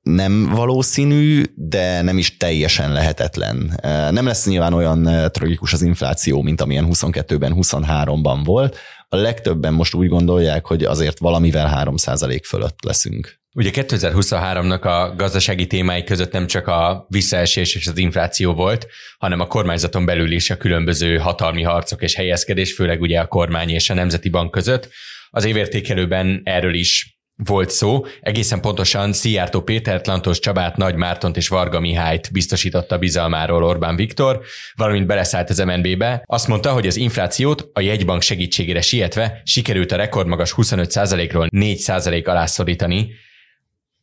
nem 0.00 0.48
valószínű, 0.48 1.42
de 1.54 2.02
nem 2.02 2.18
is 2.18 2.36
teljesen 2.36 2.92
lehetetlen. 2.92 3.80
Nem 4.10 4.26
lesz 4.26 4.46
nyilván 4.46 4.72
olyan 4.72 5.30
tragikus 5.32 5.72
az 5.72 5.82
infláció, 5.82 6.42
mint 6.42 6.60
amilyen 6.60 6.86
22-ben, 6.90 7.54
23-ban 7.56 8.40
volt. 8.44 8.78
A 9.08 9.16
legtöbben 9.16 9.72
most 9.72 9.94
úgy 9.94 10.08
gondolják, 10.08 10.66
hogy 10.66 10.84
azért 10.84 11.18
valamivel 11.18 11.84
3% 11.84 12.40
fölött 12.44 12.84
leszünk. 12.84 13.40
Ugye 13.54 13.70
2023-nak 13.72 14.82
a 14.82 15.14
gazdasági 15.14 15.66
témái 15.66 16.04
között 16.04 16.32
nem 16.32 16.46
csak 16.46 16.66
a 16.66 17.06
visszaesés 17.08 17.74
és 17.74 17.86
az 17.86 17.98
infláció 17.98 18.54
volt, 18.54 18.86
hanem 19.18 19.40
a 19.40 19.46
kormányzaton 19.46 20.04
belül 20.04 20.32
is 20.32 20.50
a 20.50 20.56
különböző 20.56 21.16
hatalmi 21.16 21.62
harcok 21.62 22.02
és 22.02 22.14
helyezkedés, 22.14 22.74
főleg 22.74 23.00
ugye 23.00 23.20
a 23.20 23.26
kormány 23.26 23.70
és 23.70 23.90
a 23.90 23.94
Nemzeti 23.94 24.28
Bank 24.28 24.50
között. 24.50 24.88
Az 25.30 25.44
évértékelőben 25.44 26.40
erről 26.44 26.74
is 26.74 27.16
volt 27.36 27.70
szó. 27.70 28.04
Egészen 28.20 28.60
pontosan 28.60 29.12
Szijjártó 29.12 29.60
Pétert, 29.60 30.06
Lantos 30.06 30.38
Csabát, 30.38 30.76
Nagy 30.76 30.94
Mártont 30.94 31.36
és 31.36 31.48
Varga 31.48 31.80
Mihályt 31.80 32.32
biztosította 32.32 32.98
bizalmáról 32.98 33.64
Orbán 33.64 33.96
Viktor, 33.96 34.40
valamint 34.74 35.06
beleszállt 35.06 35.50
az 35.50 35.58
MNB-be. 35.58 36.22
Azt 36.26 36.48
mondta, 36.48 36.72
hogy 36.72 36.86
az 36.86 36.96
inflációt 36.96 37.70
a 37.72 37.80
jegybank 37.80 38.22
segítségére 38.22 38.80
sietve 38.80 39.40
sikerült 39.44 39.92
a 39.92 39.96
rekordmagas 39.96 40.54
25%-ról 40.56 41.46
4% 41.50 42.26
alá 42.26 42.46
szorítani, 42.46 43.10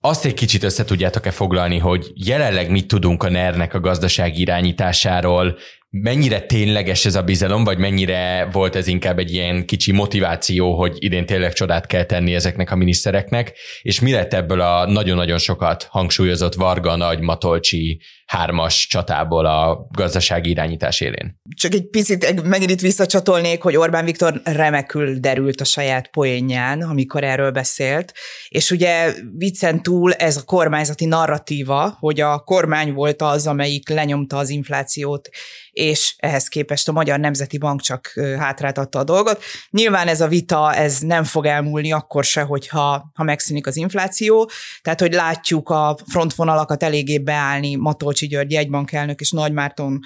azt 0.06 0.26
egy 0.26 0.34
kicsit 0.34 0.64
össze 0.64 0.86
tudjátok-e 0.86 1.32
foglalni, 1.32 1.78
hogy 1.78 2.12
jelenleg 2.14 2.70
mit 2.70 2.88
tudunk 2.88 3.24
a 3.24 3.30
NER-nek 3.30 3.74
a 3.74 3.80
gazdasági 3.80 4.42
irányításáról, 4.42 5.58
mennyire 6.02 6.42
tényleges 6.42 7.06
ez 7.06 7.16
a 7.16 7.22
bizalom, 7.22 7.64
vagy 7.64 7.78
mennyire 7.78 8.50
volt 8.52 8.76
ez 8.76 8.88
inkább 8.88 9.20
egy 9.20 9.34
ilyen 9.34 9.66
kicsi 9.66 9.92
motiváció, 9.92 10.76
hogy 10.78 10.96
idén 11.00 11.26
tényleg 11.26 11.54
csodát 11.54 11.86
kell 11.86 12.04
tenni 12.04 12.34
ezeknek 12.34 12.72
a 12.72 12.76
minisztereknek, 12.76 13.54
és 13.82 14.00
mi 14.00 14.12
lett 14.12 14.34
ebből 14.34 14.62
a 14.62 14.86
nagyon-nagyon 14.86 15.38
sokat 15.38 15.84
hangsúlyozott 15.84 16.54
Varga 16.54 16.96
Nagy 16.96 17.20
Matolcsi 17.20 18.02
hármas 18.26 18.88
csatából 18.88 19.46
a 19.46 19.88
gazdasági 19.92 20.50
irányítás 20.50 21.02
élén? 21.02 21.42
Csak 21.56 21.74
egy 21.74 21.90
picit 21.90 22.44
megint 22.44 22.70
itt 22.72 22.80
visszacsatolnék, 22.80 23.62
hogy 23.62 23.76
Orbán 23.76 24.06
Viktor 24.06 24.42
remekül 24.44 25.20
derült 25.20 25.62
a 25.62 25.66
saját 25.66 26.08
poénján, 26.08 26.82
amikor 26.82 27.24
erről 27.24 27.52
beszélt, 27.52 28.14
és 28.48 28.72
ugye 28.72 29.14
viccen 29.38 29.84
túl 29.84 30.14
ez 30.14 30.38
a 30.38 30.44
kormányzati 30.44 31.06
narratíva, 31.06 31.98
hogy 32.00 32.20
a 32.20 32.40
kormány 32.40 32.94
volt 32.94 33.22
az, 33.22 33.48
amelyik 33.48 33.90
lenyomta 33.90 34.38
az 34.38 34.50
inflációt, 34.50 35.30
és 35.72 36.16
ehhez 36.18 36.48
képest 36.48 36.88
a 36.88 36.92
Magyar 36.92 37.20
Nemzeti 37.20 37.58
Bank 37.58 37.82
csak 37.82 38.14
hátráltatta 38.38 39.00
a 39.00 39.04
dolgot. 39.04 39.44
Nyilván 39.70 40.08
ez 40.08 40.22
a 40.22 40.28
vita, 40.28 40.74
ez 40.74 41.00
nem 41.00 41.24
fog 41.24 41.46
elmúlni 41.46 41.92
akkor 41.92 42.24
se, 42.24 42.42
hogyha 42.42 43.12
ha 43.14 43.24
megszűnik 43.24 43.68
az 43.68 43.78
infláció, 43.78 44.50
tehát 44.82 45.00
hogy 45.00 45.14
látjuk 45.14 45.70
a 45.70 45.98
frontvonalakat 46.08 46.84
eléggé 46.84 47.18
beállni 47.20 47.76
Matolcsi 47.76 48.13
György 48.20 48.52
jegybankelnök 48.52 49.20
és 49.20 49.32
Nagy 49.32 49.54
Márton 49.54 50.00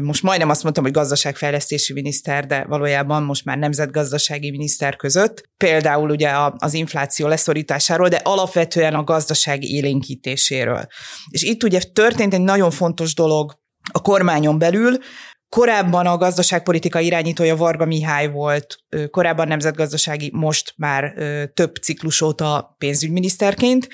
most 0.00 0.22
majdnem 0.22 0.50
azt 0.50 0.62
mondtam, 0.62 0.84
hogy 0.84 0.92
gazdaságfejlesztési 0.92 1.92
miniszter, 1.92 2.46
de 2.46 2.64
valójában 2.64 3.22
most 3.22 3.44
már 3.44 3.58
nemzetgazdasági 3.58 4.50
miniszter 4.50 4.96
között. 4.96 5.48
Például 5.56 6.10
ugye 6.10 6.30
az 6.56 6.74
infláció 6.74 7.26
leszorításáról, 7.26 8.08
de 8.08 8.16
alapvetően 8.16 8.94
a 8.94 9.04
gazdaság 9.04 9.62
élénkítéséről. 9.62 10.86
És 11.30 11.42
itt 11.42 11.62
ugye 11.62 11.80
történt 11.92 12.34
egy 12.34 12.40
nagyon 12.40 12.70
fontos 12.70 13.14
dolog 13.14 13.60
a 13.92 14.00
kormányon 14.00 14.58
belül. 14.58 14.98
Korábban 15.48 16.06
a 16.06 16.16
gazdaságpolitika 16.16 17.00
irányítója 17.00 17.56
Varga 17.56 17.84
Mihály 17.84 18.30
volt, 18.30 18.76
korábban 19.10 19.48
nemzetgazdasági, 19.48 20.30
most 20.34 20.74
már 20.76 21.14
több 21.54 21.74
ciklus 21.76 22.20
óta 22.20 22.74
pénzügyminiszterként. 22.78 23.88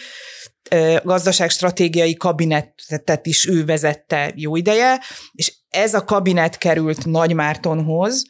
Gazdaságstratégiai 1.03 2.15
kabinettet 2.15 3.27
is 3.27 3.47
ő 3.47 3.65
vezette 3.65 4.33
jó 4.35 4.57
ideje, 4.57 5.01
és 5.33 5.53
ez 5.69 5.95
a 5.95 6.05
kabinet 6.05 6.59
került 6.59 7.05
Nagymártonhoz, 7.05 8.25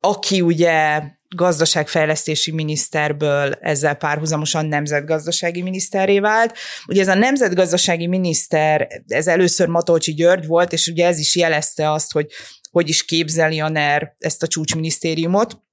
aki 0.00 0.40
ugye 0.40 1.02
gazdaságfejlesztési 1.36 2.52
miniszterből 2.52 3.52
ezzel 3.52 3.94
párhuzamosan 3.94 4.66
nemzetgazdasági 4.66 5.62
miniszterré 5.62 6.18
vált. 6.18 6.56
Ugye 6.86 7.00
ez 7.00 7.08
a 7.08 7.14
nemzetgazdasági 7.14 8.06
miniszter, 8.06 8.88
ez 9.06 9.26
először 9.26 9.68
Matolcsi 9.68 10.14
György 10.14 10.46
volt, 10.46 10.72
és 10.72 10.86
ugye 10.86 11.06
ez 11.06 11.18
is 11.18 11.36
jelezte 11.36 11.90
azt, 11.92 12.12
hogy 12.12 12.26
hogy 12.70 12.88
is 12.88 13.04
képzeli 13.04 13.60
a 13.60 13.68
NER 13.68 14.14
ezt 14.18 14.42
a 14.42 14.46
csúcsminisztériumot. 14.46 15.63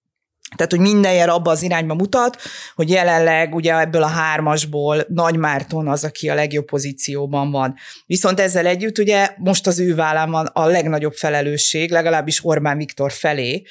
Tehát, 0.55 0.72
hogy 0.72 0.79
minden 0.79 1.13
jel 1.13 1.29
abba 1.29 1.51
az 1.51 1.63
irányba 1.63 1.93
mutat, 1.93 2.41
hogy 2.75 2.89
jelenleg 2.89 3.55
ugye 3.55 3.79
ebből 3.79 4.03
a 4.03 4.08
hármasból 4.08 5.05
Nagy 5.08 5.36
Márton 5.36 5.88
az, 5.88 6.03
aki 6.03 6.29
a 6.29 6.34
legjobb 6.34 6.65
pozícióban 6.65 7.51
van. 7.51 7.75
Viszont 8.05 8.39
ezzel 8.39 8.65
együtt 8.65 8.98
ugye 8.98 9.29
most 9.38 9.67
az 9.67 9.79
ő 9.79 9.96
vállán 9.96 10.31
van 10.31 10.46
a 10.46 10.65
legnagyobb 10.65 11.13
felelősség, 11.13 11.91
legalábbis 11.91 12.46
Orbán 12.46 12.77
Viktor 12.77 13.12
felé, 13.12 13.63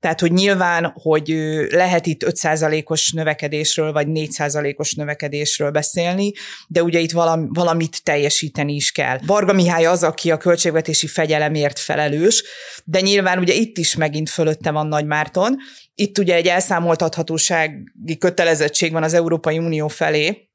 tehát, 0.00 0.20
hogy 0.20 0.32
nyilván, 0.32 0.92
hogy 0.94 1.28
lehet 1.70 2.06
itt 2.06 2.24
5%-os 2.24 3.12
növekedésről, 3.12 3.92
vagy 3.92 4.06
4%-os 4.10 4.94
növekedésről 4.94 5.70
beszélni, 5.70 6.32
de 6.68 6.82
ugye 6.82 6.98
itt 6.98 7.12
valamit 7.48 8.02
teljesíteni 8.02 8.74
is 8.74 8.92
kell. 8.92 9.18
Varga 9.26 9.52
Mihály 9.52 9.86
az, 9.86 10.02
aki 10.02 10.30
a 10.30 10.36
költségvetési 10.36 11.06
fegyelemért 11.06 11.78
felelős, 11.78 12.44
de 12.84 13.00
nyilván 13.00 13.38
ugye 13.38 13.54
itt 13.54 13.78
is 13.78 13.96
megint 13.96 14.30
fölötte 14.30 14.70
van 14.70 14.86
Nagy 14.86 15.06
Márton. 15.06 15.56
Itt 15.94 16.18
ugye 16.18 16.34
egy 16.34 16.46
elszámoltathatósági 16.46 18.18
kötelezettség 18.18 18.92
van 18.92 19.02
az 19.02 19.14
Európai 19.14 19.58
Unió 19.58 19.88
felé, 19.88 20.47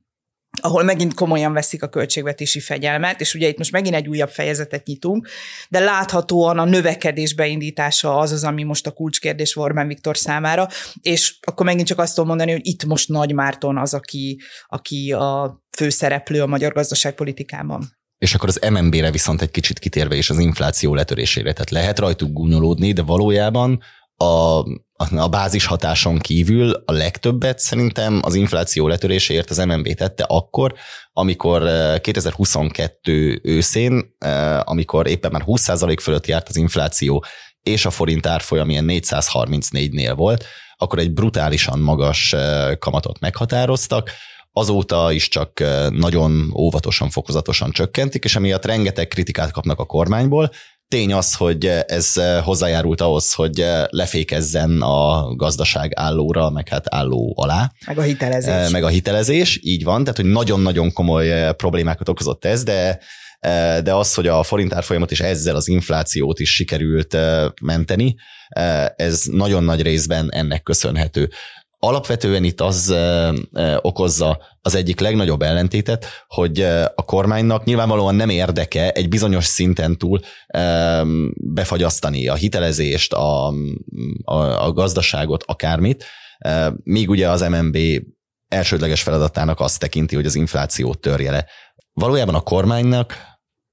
ahol 0.61 0.83
megint 0.83 1.13
komolyan 1.13 1.53
veszik 1.53 1.83
a 1.83 1.87
költségvetési 1.87 2.59
fegyelmet, 2.59 3.21
és 3.21 3.33
ugye 3.33 3.47
itt 3.47 3.57
most 3.57 3.71
megint 3.71 3.95
egy 3.95 4.07
újabb 4.07 4.29
fejezetet 4.29 4.85
nyitunk, 4.85 5.27
de 5.69 5.79
láthatóan 5.79 6.59
a 6.59 6.65
növekedés 6.65 7.35
beindítása 7.35 8.17
az 8.17 8.31
az, 8.31 8.43
ami 8.43 8.63
most 8.63 8.87
a 8.87 8.91
kulcskérdés 8.91 9.57
Orbán 9.57 9.87
Viktor 9.87 10.17
számára, 10.17 10.67
és 11.01 11.35
akkor 11.41 11.65
megint 11.65 11.87
csak 11.87 11.99
azt 11.99 12.13
tudom 12.13 12.29
mondani, 12.29 12.51
hogy 12.51 12.67
itt 12.67 12.85
most 12.85 13.09
Nagy 13.09 13.33
Márton 13.33 13.77
az, 13.77 13.93
aki, 13.93 14.41
aki 14.67 15.11
a 15.11 15.61
főszereplő 15.77 16.41
a 16.41 16.47
magyar 16.47 16.73
gazdaságpolitikában. 16.73 17.97
És 18.17 18.35
akkor 18.35 18.49
az 18.49 18.59
MNB-re 18.69 19.11
viszont 19.11 19.41
egy 19.41 19.51
kicsit 19.51 19.79
kitérve 19.79 20.15
is 20.15 20.29
az 20.29 20.39
infláció 20.39 20.93
letörésére. 20.93 21.53
Tehát 21.53 21.69
lehet 21.69 21.99
rajtuk 21.99 22.31
gúnyolódni, 22.31 22.91
de 22.91 23.01
valójában 23.01 23.81
a, 24.15 24.63
a 25.11 25.27
bázis 25.27 25.65
hatáson 25.65 26.17
kívül 26.17 26.83
a 26.85 26.91
legtöbbet 26.91 27.59
szerintem 27.59 28.19
az 28.23 28.35
infláció 28.35 28.87
letöréséért 28.87 29.49
az 29.49 29.57
MNB 29.57 29.93
tette 29.93 30.23
akkor, 30.27 30.73
amikor 31.13 31.69
2022 32.01 33.31
eh, 33.31 33.35
őszén, 33.53 34.15
eh, 34.17 34.69
amikor 34.69 35.07
éppen 35.07 35.31
már 35.31 35.43
20% 35.45 35.97
fölött 36.01 36.27
járt 36.27 36.49
az 36.49 36.55
infláció, 36.55 37.25
és 37.61 37.85
a 37.85 37.89
forint 37.89 38.25
árfolyam 38.25 38.69
ilyen 38.69 38.85
434-nél 38.87 40.13
volt, 40.15 40.45
akkor 40.77 40.99
egy 40.99 41.11
brutálisan 41.11 41.79
magas 41.79 42.33
eh, 42.33 42.75
kamatot 42.75 43.19
meghatároztak, 43.19 44.11
azóta 44.55 45.11
is 45.11 45.27
csak 45.27 45.63
nagyon 45.89 46.53
óvatosan, 46.55 47.09
fokozatosan 47.09 47.71
csökkentik, 47.71 48.23
és 48.23 48.35
emiatt 48.35 48.65
rengeteg 48.65 49.07
kritikát 49.07 49.51
kapnak 49.51 49.79
a 49.79 49.85
kormányból, 49.85 50.51
tény 50.87 51.13
az, 51.13 51.35
hogy 51.35 51.65
ez 51.87 52.13
hozzájárult 52.43 53.01
ahhoz, 53.01 53.33
hogy 53.33 53.65
lefékezzen 53.89 54.81
a 54.81 55.35
gazdaság 55.35 55.91
állóra, 55.95 56.49
meg 56.49 56.67
hát 56.67 56.85
álló 56.89 57.33
alá. 57.37 57.71
Meg 57.85 57.97
a 57.97 58.01
hitelezés. 58.01 58.69
Meg 58.69 58.83
a 58.83 58.87
hitelezés, 58.87 59.59
így 59.61 59.83
van, 59.83 60.01
tehát 60.01 60.17
hogy 60.17 60.29
nagyon-nagyon 60.29 60.93
komoly 60.93 61.53
problémákat 61.55 62.09
okozott 62.09 62.45
ez, 62.45 62.63
de 62.63 62.99
de 63.83 63.93
az, 63.93 64.13
hogy 64.13 64.27
a 64.27 64.43
forint 64.43 64.73
árfolyamat 64.73 65.11
is 65.11 65.19
ezzel 65.19 65.55
az 65.55 65.67
inflációt 65.67 66.39
is 66.39 66.53
sikerült 66.53 67.17
menteni, 67.61 68.15
ez 68.95 69.23
nagyon 69.23 69.63
nagy 69.63 69.81
részben 69.81 70.31
ennek 70.31 70.63
köszönhető 70.63 71.29
alapvetően 71.83 72.43
itt 72.43 72.61
az 72.61 72.95
okozza 73.81 74.41
az 74.61 74.75
egyik 74.75 74.99
legnagyobb 74.99 75.41
ellentétet, 75.41 76.05
hogy 76.27 76.61
a 76.95 77.03
kormánynak 77.05 77.63
nyilvánvalóan 77.63 78.15
nem 78.15 78.29
érdeke 78.29 78.91
egy 78.91 79.09
bizonyos 79.09 79.45
szinten 79.45 79.97
túl 79.97 80.19
befagyasztani 81.35 82.27
a 82.27 82.33
hitelezést, 82.33 83.13
a, 83.13 83.47
a, 84.23 84.65
a 84.65 84.71
gazdaságot, 84.71 85.43
akármit, 85.47 86.05
míg 86.83 87.09
ugye 87.09 87.29
az 87.29 87.41
MNB 87.41 87.77
elsődleges 88.47 89.01
feladatának 89.01 89.59
azt 89.59 89.79
tekinti, 89.79 90.15
hogy 90.15 90.25
az 90.25 90.35
inflációt 90.35 90.99
törje 90.99 91.31
le. 91.31 91.45
Valójában 91.93 92.35
a 92.35 92.41
kormánynak 92.41 93.15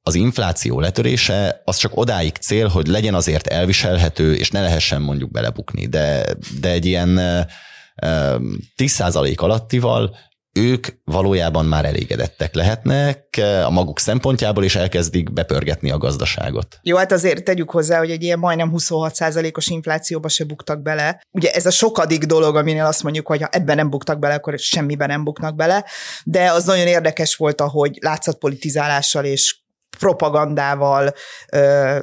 az 0.03 0.15
infláció 0.15 0.81
letörése 0.81 1.63
az 1.65 1.77
csak 1.77 1.97
odáig 1.97 2.37
cél, 2.37 2.69
hogy 2.69 2.87
legyen 2.87 3.15
azért 3.15 3.47
elviselhető, 3.47 4.35
és 4.35 4.51
ne 4.51 4.61
lehessen 4.61 5.03
mondjuk 5.03 5.31
belebukni, 5.31 5.87
de, 5.87 6.27
de 6.61 6.71
egy 6.71 6.87
ilyen 6.87 7.19
10% 8.01 9.37
alattival 9.37 10.17
ők 10.53 10.87
valójában 11.05 11.65
már 11.65 11.85
elégedettek 11.85 12.55
lehetnek 12.55 13.41
a 13.65 13.71
maguk 13.71 13.99
szempontjából, 13.99 14.65
és 14.65 14.77
elkezdik 14.77 15.33
bepörgetni 15.33 15.91
a 15.91 15.99
gazdaságot. 15.99 16.79
Jó, 16.83 16.97
hát 16.97 17.13
azért 17.13 17.45
tegyük 17.45 17.71
hozzá, 17.71 17.99
hogy 17.99 18.11
egy 18.11 18.23
ilyen 18.23 18.39
majdnem 18.39 18.73
26%-os 18.77 19.69
inflációba 19.69 20.29
se 20.29 20.45
buktak 20.45 20.83
bele. 20.83 21.23
Ugye 21.31 21.51
ez 21.51 21.67
a 21.67 21.71
sokadik 21.71 22.25
dolog, 22.25 22.57
aminél 22.57 22.85
azt 22.85 23.03
mondjuk, 23.03 23.27
hogy 23.27 23.43
ha 23.43 23.49
ebben 23.51 23.77
nem 23.77 23.91
buktak 23.91 24.19
bele, 24.19 24.35
akkor 24.35 24.59
semmiben 24.59 25.09
nem 25.09 25.25
buknak 25.25 25.57
bele, 25.57 25.85
de 26.25 26.51
az 26.51 26.65
nagyon 26.65 26.87
érdekes 26.87 27.37
volt, 27.37 27.61
ahogy 27.61 27.99
látszatpolitizálással 28.01 29.25
és 29.25 29.59
propagandával, 29.99 31.15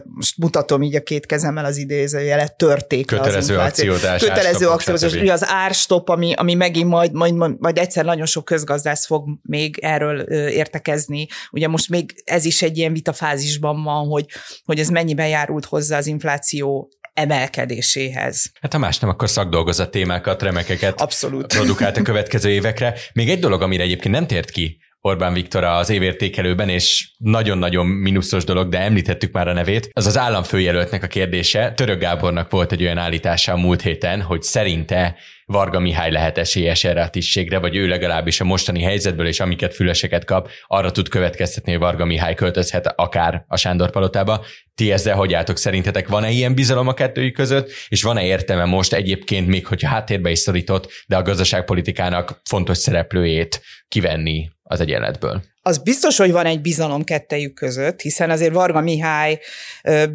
most 0.03 0.37
mutatom 0.37 0.81
így 0.81 0.95
a 0.95 1.01
két 1.01 1.25
kezemmel 1.25 1.65
az 1.65 1.77
idézőjelet, 1.77 2.57
törték 2.57 3.05
Kötelező 3.05 3.57
akciódás. 3.57 4.21
Kötelező 4.21 4.67
akciódás. 4.67 5.13
Ugye 5.13 5.31
az 5.31 5.45
árstop, 5.47 6.09
ami, 6.09 6.33
ami 6.33 6.53
megint 6.53 6.89
majd, 6.89 7.13
majd, 7.13 7.35
majd 7.59 7.77
egyszer 7.77 8.05
nagyon 8.05 8.25
sok 8.25 8.45
közgazdász 8.45 9.05
fog 9.05 9.27
még 9.41 9.77
erről 9.81 10.19
értekezni. 10.49 11.27
Ugye 11.51 11.67
most 11.67 11.89
még 11.89 12.21
ez 12.25 12.45
is 12.45 12.61
egy 12.61 12.77
ilyen 12.77 12.93
vitafázisban 12.93 13.83
van, 13.83 14.07
hogy, 14.07 14.25
hogy 14.65 14.79
ez 14.79 14.89
mennyiben 14.89 15.27
járult 15.27 15.65
hozzá 15.65 15.97
az 15.97 16.07
infláció 16.07 16.89
emelkedéséhez. 17.13 18.51
Hát 18.61 18.73
ha 18.73 18.79
más 18.79 18.99
nem, 18.99 19.09
akkor 19.09 19.29
szakdolgozat 19.29 19.91
témákat, 19.91 20.41
remekeket 20.41 21.01
Abszolút. 21.01 21.53
produkált 21.53 21.97
a 21.97 22.01
következő 22.01 22.49
évekre. 22.49 22.93
Még 23.13 23.29
egy 23.29 23.39
dolog, 23.39 23.61
amire 23.61 23.83
egyébként 23.83 24.13
nem 24.13 24.27
tért 24.27 24.49
ki 24.49 24.77
Orbán 25.01 25.33
Viktor 25.33 25.63
az 25.63 25.89
évértékelőben, 25.89 26.69
és 26.69 27.11
nagyon-nagyon 27.17 27.85
mínuszos 27.85 28.43
dolog, 28.43 28.69
de 28.69 28.79
említettük 28.79 29.31
már 29.31 29.47
a 29.47 29.53
nevét. 29.53 29.89
Az 29.93 30.05
az 30.05 30.17
államfőjelöltnek 30.17 31.03
a 31.03 31.07
kérdése. 31.07 31.71
Török 31.75 31.99
Gábornak 31.99 32.51
volt 32.51 32.71
egy 32.71 32.81
olyan 32.81 32.97
állítása 32.97 33.51
a 33.51 33.57
múlt 33.57 33.81
héten, 33.81 34.21
hogy 34.21 34.41
szerinte 34.41 35.15
Varga 35.45 35.79
Mihály 35.79 36.11
lehet 36.11 36.37
esélyes 36.37 36.83
erre 36.83 37.03
a 37.03 37.09
tisztségre, 37.09 37.59
vagy 37.59 37.75
ő 37.75 37.87
legalábbis 37.87 38.39
a 38.39 38.43
mostani 38.43 38.81
helyzetből 38.81 39.27
és 39.27 39.39
amiket 39.39 39.75
füleseket 39.75 40.25
kap, 40.25 40.49
arra 40.67 40.91
tud 40.91 41.09
következtetni, 41.09 41.71
hogy 41.71 41.81
Varga 41.81 42.05
Mihály 42.05 42.33
költözhet 42.33 42.93
akár 42.95 43.43
a 43.47 43.57
Sándor 43.57 43.89
palotába. 43.89 44.45
Ti 44.75 44.91
ezzel 44.91 45.15
hogy 45.15 45.33
álltok? 45.33 45.57
Szerintetek 45.57 46.07
van-e 46.07 46.29
ilyen 46.29 46.55
bizalom 46.55 46.87
a 46.87 46.93
kettőjük 46.93 47.33
között, 47.33 47.71
és 47.87 48.03
van-e 48.03 48.23
értelme 48.23 48.65
most 48.65 48.93
egyébként 48.93 49.47
még, 49.47 49.67
hogyha 49.67 49.89
háttérbe 49.89 50.29
is 50.29 50.39
szorított, 50.39 50.91
de 51.07 51.15
a 51.15 51.21
gazdaságpolitikának 51.21 52.41
fontos 52.43 52.77
szereplőjét 52.77 53.61
kivenni 53.87 54.49
az 54.67 54.79
egyenletből? 54.79 55.41
az 55.67 55.77
biztos, 55.77 56.17
hogy 56.17 56.31
van 56.31 56.45
egy 56.45 56.61
bizalom 56.61 57.03
kettejük 57.03 57.53
között, 57.53 58.01
hiszen 58.01 58.29
azért 58.29 58.53
Varga 58.53 58.81
Mihály 58.81 59.39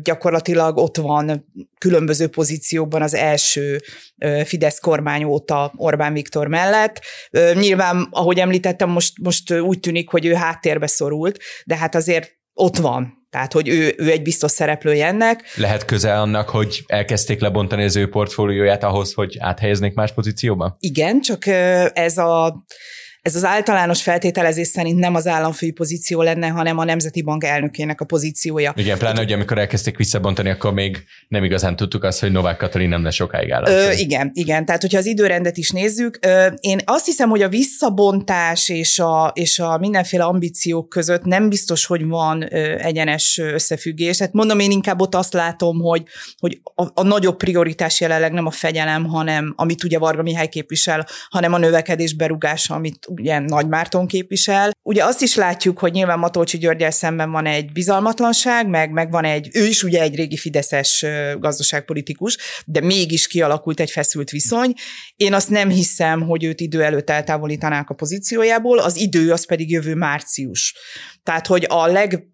gyakorlatilag 0.03 0.77
ott 0.77 0.97
van 0.97 1.47
különböző 1.79 2.29
pozíciókban 2.29 3.03
az 3.03 3.15
első 3.15 3.81
Fidesz 4.45 4.79
kormány 4.79 5.25
óta 5.25 5.73
Orbán 5.77 6.13
Viktor 6.13 6.47
mellett. 6.47 7.01
Nyilván, 7.55 8.09
ahogy 8.11 8.39
említettem, 8.39 8.91
most, 8.91 9.13
most 9.23 9.53
úgy 9.53 9.81
tűnik, 9.81 10.11
hogy 10.11 10.27
ő 10.27 10.35
háttérbe 10.35 10.87
szorult, 10.87 11.39
de 11.65 11.77
hát 11.77 11.95
azért 11.95 12.31
ott 12.55 12.77
van, 12.77 13.27
tehát, 13.31 13.53
hogy 13.53 13.69
ő, 13.69 13.95
ő 13.97 14.11
egy 14.11 14.23
biztos 14.23 14.51
szereplője 14.51 15.07
ennek. 15.07 15.43
Lehet 15.57 15.85
közel 15.85 16.21
annak, 16.21 16.49
hogy 16.49 16.83
elkezdték 16.87 17.41
lebontani 17.41 17.85
az 17.85 17.97
ő 17.97 18.09
portfólióját 18.09 18.85
ahhoz, 18.85 19.13
hogy 19.13 19.37
áthelyeznék 19.41 19.95
más 19.95 20.13
pozícióba? 20.13 20.77
Igen, 20.79 21.21
csak 21.21 21.47
ez 21.93 22.19
a 22.19 22.65
ez 23.23 23.37
az 23.37 23.45
általános 23.45 24.03
feltételezés 24.03 24.67
szerint 24.67 24.99
nem 24.99 25.15
az 25.15 25.27
államfői 25.27 25.71
pozíció 25.71 26.23
lenne, 26.23 26.49
hanem 26.49 26.79
a 26.79 26.85
Nemzeti 26.85 27.23
Bank 27.23 27.45
elnökének 27.45 28.01
a 28.01 28.05
pozíciója. 28.05 28.73
Igen, 28.77 28.99
pláne, 28.99 29.19
hogy 29.19 29.33
amikor 29.33 29.59
elkezdték 29.59 29.97
visszabontani, 29.97 30.51
akkor 30.51 30.73
még 30.73 31.05
nem 31.29 31.45
igazán 31.45 31.77
tudtuk 31.77 32.05
azt, 32.05 32.21
hogy 32.21 32.33
Novák 32.33 32.57
Katalin 32.57 32.89
nem 32.89 33.03
lesz 33.03 33.15
sokáig 33.15 33.51
államfő. 33.51 33.75
Ö, 33.75 33.93
igen, 33.93 34.31
igen. 34.35 34.65
Tehát, 34.65 34.81
hogyha 34.81 34.99
az 34.99 35.07
időrendet 35.07 35.57
is 35.57 35.71
nézzük, 35.71 36.19
ö, 36.21 36.47
én 36.61 36.81
azt 36.85 37.05
hiszem, 37.05 37.29
hogy 37.29 37.43
a 37.43 37.49
visszabontás 37.49 38.69
és 38.69 38.99
a, 38.99 39.33
és 39.35 39.59
a 39.59 39.79
mindenféle 39.79 40.25
ambíciók 40.25 40.89
között 40.89 41.25
nem 41.25 41.49
biztos, 41.49 41.87
hogy 41.87 42.07
van 42.07 42.55
ö, 42.55 42.79
egyenes 42.79 43.39
összefüggés. 43.39 44.17
Tehát 44.17 44.33
mondom, 44.33 44.59
én 44.59 44.71
inkább 44.71 45.01
ott 45.01 45.15
azt 45.15 45.33
látom, 45.33 45.81
hogy, 45.81 46.03
hogy 46.39 46.61
a, 46.75 46.87
a 46.95 47.03
nagyobb 47.03 47.37
prioritás 47.37 48.01
jelenleg 48.01 48.33
nem 48.33 48.47
a 48.47 48.51
fegyelem, 48.51 49.05
hanem 49.05 49.53
amit 49.57 49.85
ugye 49.85 49.99
Varga 49.99 50.23
Mihály 50.23 50.49
képvisel, 50.49 51.07
hanem 51.29 51.53
a 51.53 51.59
növekedés 51.59 52.15
berugása, 52.15 52.75
amit 52.75 53.07
ilyen 53.21 53.43
Nagy 53.43 53.69
Márton 53.69 54.07
képvisel. 54.07 54.71
Ugye 54.83 55.05
azt 55.05 55.23
is 55.23 55.35
látjuk, 55.35 55.79
hogy 55.79 55.93
nyilván 55.93 56.19
Matolcsi 56.19 56.59
Györgyel 56.59 56.91
szemben 56.91 57.31
van 57.31 57.47
egy 57.47 57.73
bizalmatlanság, 57.73 58.69
meg, 58.69 58.91
meg 58.91 59.11
van 59.11 59.25
egy, 59.25 59.49
ő 59.53 59.67
is 59.67 59.83
ugye 59.83 60.01
egy 60.01 60.15
régi 60.15 60.37
fideszes 60.37 61.05
gazdaságpolitikus, 61.39 62.39
de 62.67 62.81
mégis 62.81 63.27
kialakult 63.27 63.81
egy 63.81 63.91
feszült 63.91 64.31
viszony. 64.31 64.73
Én 65.17 65.35
azt 65.35 65.51
nem 65.51 65.69
hiszem, 65.69 66.21
hogy 66.21 66.45
őt 66.45 66.61
idő 66.61 66.83
előtt 66.83 67.11
eltávolítanák 67.11 67.91
a 67.91 67.95
pozíciójából, 67.95 68.79
az 68.79 68.97
idő 68.97 69.33
az 69.33 69.47
pedig 69.47 69.71
jövő 69.71 69.95
március. 69.95 70.75
Tehát, 71.23 71.47
hogy 71.47 71.67
a 71.69 71.87
leg 71.87 72.32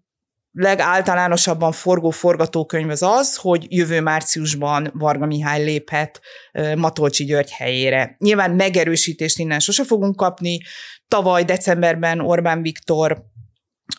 legáltalánosabban 0.51 1.71
forgó 1.71 2.09
forgatókönyv 2.09 2.89
az 2.89 3.01
az, 3.03 3.35
hogy 3.35 3.65
jövő 3.69 4.01
márciusban 4.01 4.91
Varga 4.93 5.25
Mihály 5.25 5.63
léphet 5.63 6.21
Matolcsi 6.75 7.23
György 7.23 7.51
helyére. 7.51 8.15
Nyilván 8.17 8.51
megerősítést 8.51 9.39
innen 9.39 9.59
sose 9.59 9.83
fogunk 9.83 10.15
kapni. 10.15 10.59
Tavaly 11.07 11.43
decemberben 11.43 12.19
Orbán 12.19 12.61
Viktor 12.61 13.27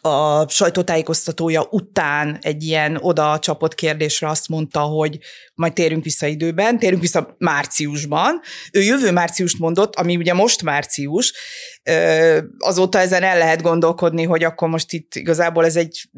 a 0.00 0.48
sajtótájékoztatója 0.48 1.66
után 1.70 2.38
egy 2.40 2.62
ilyen 2.62 2.98
oda 3.00 3.38
csapott 3.38 3.74
kérdésre 3.74 4.28
azt 4.28 4.48
mondta, 4.48 4.80
hogy 4.80 5.18
majd 5.54 5.72
térünk 5.72 6.04
vissza 6.04 6.26
időben, 6.26 6.78
térünk 6.78 7.00
vissza 7.00 7.34
márciusban. 7.38 8.40
Ő 8.72 8.82
jövő 8.82 9.12
márciust 9.12 9.58
mondott, 9.58 9.94
ami 9.96 10.16
ugye 10.16 10.34
most 10.34 10.62
március, 10.62 11.32
azóta 12.58 12.98
ezen 12.98 13.22
el 13.22 13.38
lehet 13.38 13.62
gondolkodni, 13.62 14.24
hogy 14.24 14.44
akkor 14.44 14.68
most 14.68 14.92
itt 14.92 15.14
igazából 15.14 15.64
ez 15.64 15.76
egy 15.76 16.08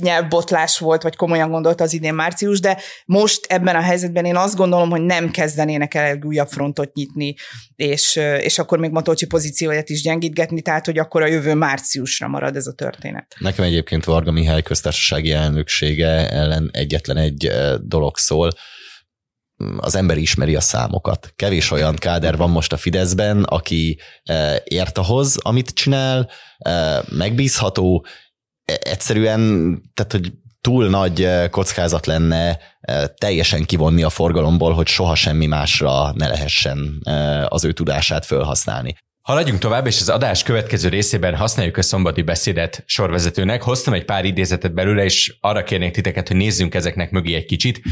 nyelvbotlás 0.00 0.78
volt, 0.78 1.02
vagy 1.02 1.16
komolyan 1.16 1.50
gondolta 1.50 1.84
az 1.84 1.92
idén 1.92 2.14
március, 2.14 2.60
de 2.60 2.78
most 3.06 3.46
ebben 3.48 3.76
a 3.76 3.80
helyzetben 3.80 4.24
én 4.24 4.36
azt 4.36 4.56
gondolom, 4.56 4.90
hogy 4.90 5.00
nem 5.00 5.30
kezdenének 5.30 5.94
el 5.94 6.04
egy 6.04 6.24
újabb 6.24 6.48
frontot 6.48 6.92
nyitni, 6.92 7.34
és, 7.76 8.16
és 8.40 8.58
akkor 8.58 8.78
még 8.78 8.90
Matolcsi 8.90 9.26
pozícióját 9.26 9.88
is 9.88 10.02
gyengítgetni, 10.02 10.62
tehát 10.62 10.86
hogy 10.86 10.98
akkor 10.98 11.22
a 11.22 11.26
jövő 11.26 11.54
márciusra 11.54 12.28
marad 12.28 12.56
ez 12.56 12.66
a 12.66 12.72
történet. 12.72 13.36
Nekem 13.38 13.64
egyébként 13.64 14.04
Varga 14.04 14.30
Mihály 14.30 14.62
köztársasági 14.62 15.32
elnöksége 15.32 16.30
ellen 16.30 16.70
egyetlen 16.72 17.16
egy 17.16 17.50
dolog 17.82 18.16
szól, 18.16 18.50
az 19.76 19.94
ember 19.94 20.16
ismeri 20.16 20.56
a 20.56 20.60
számokat. 20.60 21.32
Kevés 21.36 21.70
olyan 21.70 21.96
káder 21.96 22.36
van 22.36 22.50
most 22.50 22.72
a 22.72 22.76
Fideszben, 22.76 23.42
aki 23.42 23.98
e, 24.22 24.62
ért 24.64 24.98
ahhoz, 24.98 25.36
amit 25.36 25.70
csinál, 25.70 26.30
e, 26.58 27.02
megbízható, 27.08 28.06
e, 28.64 28.78
egyszerűen, 28.82 29.40
tehát 29.94 30.12
hogy 30.12 30.32
túl 30.60 30.88
nagy 30.88 31.28
kockázat 31.50 32.06
lenne 32.06 32.58
teljesen 33.14 33.64
kivonni 33.64 34.02
a 34.02 34.10
forgalomból, 34.10 34.72
hogy 34.72 34.86
soha 34.86 35.14
semmi 35.14 35.46
másra 35.46 36.12
ne 36.12 36.28
lehessen 36.28 37.00
az 37.48 37.64
ő 37.64 37.72
tudását 37.72 38.26
felhasználni. 38.26 38.94
Haladjunk 39.22 39.60
tovább, 39.60 39.86
és 39.86 40.00
az 40.00 40.08
adás 40.08 40.42
következő 40.42 40.88
részében 40.88 41.36
használjuk 41.36 41.76
a 41.76 41.82
szombati 41.82 42.22
beszédet 42.22 42.82
sorvezetőnek. 42.86 43.62
Hoztam 43.62 43.94
egy 43.94 44.04
pár 44.04 44.24
idézetet 44.24 44.74
belőle, 44.74 45.04
és 45.04 45.36
arra 45.40 45.62
kérnék 45.62 45.92
titeket, 45.92 46.28
hogy 46.28 46.36
nézzünk 46.36 46.74
ezeknek 46.74 47.10
mögé 47.10 47.34
egy 47.34 47.44
kicsit. 47.44 47.82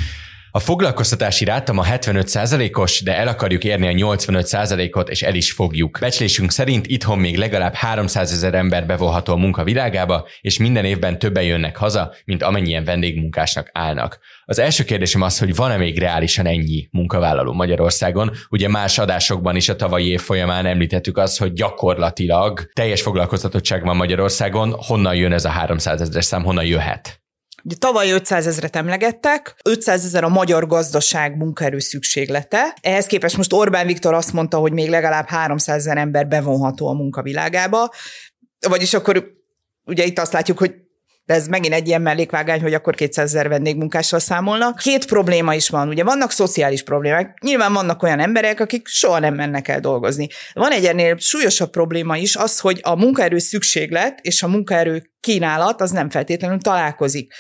A 0.51 0.59
foglalkoztatási 0.59 1.45
ráta 1.45 1.73
ma 1.73 1.85
75%-os, 1.91 3.03
de 3.03 3.17
el 3.17 3.29
akarjuk 3.29 3.65
érni 3.65 4.03
a 4.03 4.15
85%-ot, 4.15 5.09
és 5.09 5.23
el 5.23 5.35
is 5.35 5.53
fogjuk. 5.53 5.99
Becslésünk 6.01 6.51
szerint 6.51 6.87
itthon 6.87 7.19
még 7.19 7.37
legalább 7.37 7.75
300 7.75 8.33
ezer 8.33 8.55
ember 8.55 8.87
bevonható 8.87 9.33
a 9.33 9.37
munka 9.37 9.65
világába, 9.65 10.27
és 10.41 10.59
minden 10.59 10.85
évben 10.85 11.19
többen 11.19 11.43
jönnek 11.43 11.77
haza, 11.77 12.15
mint 12.25 12.43
amennyien 12.43 12.85
vendégmunkásnak 12.85 13.71
állnak. 13.73 14.19
Az 14.45 14.59
első 14.59 14.85
kérdésem 14.85 15.23
az, 15.23 15.39
hogy 15.39 15.55
van-e 15.55 15.77
még 15.77 15.99
reálisan 15.99 16.47
ennyi 16.47 16.89
munkavállaló 16.91 17.53
Magyarországon? 17.53 18.31
Ugye 18.51 18.69
más 18.69 18.99
adásokban 18.99 19.57
is 19.57 19.69
a 19.69 19.77
tavalyi 19.77 20.09
év 20.09 20.21
folyamán 20.21 20.67
említettük 20.67 21.17
azt, 21.17 21.39
hogy 21.39 21.53
gyakorlatilag 21.53 22.71
teljes 22.73 23.03
foglalkoztatottság 23.03 23.85
van 23.85 23.97
Magyarországon. 23.97 24.75
Honnan 24.87 25.15
jön 25.15 25.33
ez 25.33 25.45
a 25.45 25.49
300 25.49 26.01
ezeres 26.01 26.25
szám, 26.25 26.45
honnan 26.45 26.65
jöhet? 26.65 27.21
Ugye 27.69 27.77
tavaly 27.77 28.11
500 28.11 28.47
ezeret 28.47 28.77
emlegettek, 28.77 29.57
500 29.65 30.05
ezer 30.05 30.25
a 30.25 30.29
magyar 30.29 30.67
gazdaság 30.67 31.37
munkaerő 31.37 31.79
szükséglete. 31.79 32.77
Ehhez 32.81 33.07
képest 33.07 33.37
most 33.37 33.53
Orbán 33.53 33.87
Viktor 33.87 34.15
azt 34.15 34.33
mondta, 34.33 34.59
hogy 34.59 34.73
még 34.73 34.89
legalább 34.89 35.27
300 35.27 35.77
ezer 35.77 35.97
ember 35.97 36.29
bevonható 36.29 36.89
a 36.89 36.93
munkavilágába. 36.93 37.91
Vagyis 38.69 38.95
akkor 38.95 39.33
ugye 39.85 40.05
itt 40.05 40.19
azt 40.19 40.33
látjuk, 40.33 40.59
hogy 40.59 40.75
de 41.29 41.35
ez 41.35 41.47
megint 41.47 41.75
egy 41.75 41.87
ilyen 41.87 42.03
mellékvágány, 42.03 42.61
hogy 42.61 42.75
akkor 42.75 42.95
200 42.95 43.35
ezer 43.35 43.49
vendégmunkással 43.49 44.19
számolnak. 44.19 44.77
Két 44.77 45.07
probléma 45.07 45.55
is 45.55 45.69
van, 45.69 45.89
ugye 45.89 46.05
vannak 46.05 46.31
szociális 46.31 46.83
problémák, 46.83 47.39
nyilván 47.43 47.73
vannak 47.73 48.03
olyan 48.03 48.21
emberek, 48.21 48.61
akik 48.61 48.87
soha 48.87 49.19
nem 49.19 49.35
mennek 49.35 49.69
el 49.69 49.81
dolgozni. 49.81 50.29
Van 50.53 50.73
egy 50.73 50.85
ennél 50.85 51.17
súlyosabb 51.19 51.71
probléma 51.71 52.17
is 52.17 52.37
az, 52.37 52.59
hogy 52.59 52.81
a 52.83 52.97
munkaerő 52.97 53.39
szükséglet 53.39 54.19
és 54.23 54.43
a 54.43 54.49
munkaerő 54.49 55.11
kínálat 55.21 55.81
az 55.81 55.91
nem 55.91 56.11
feltétlenül 56.11 56.59
találkozik 56.59 57.33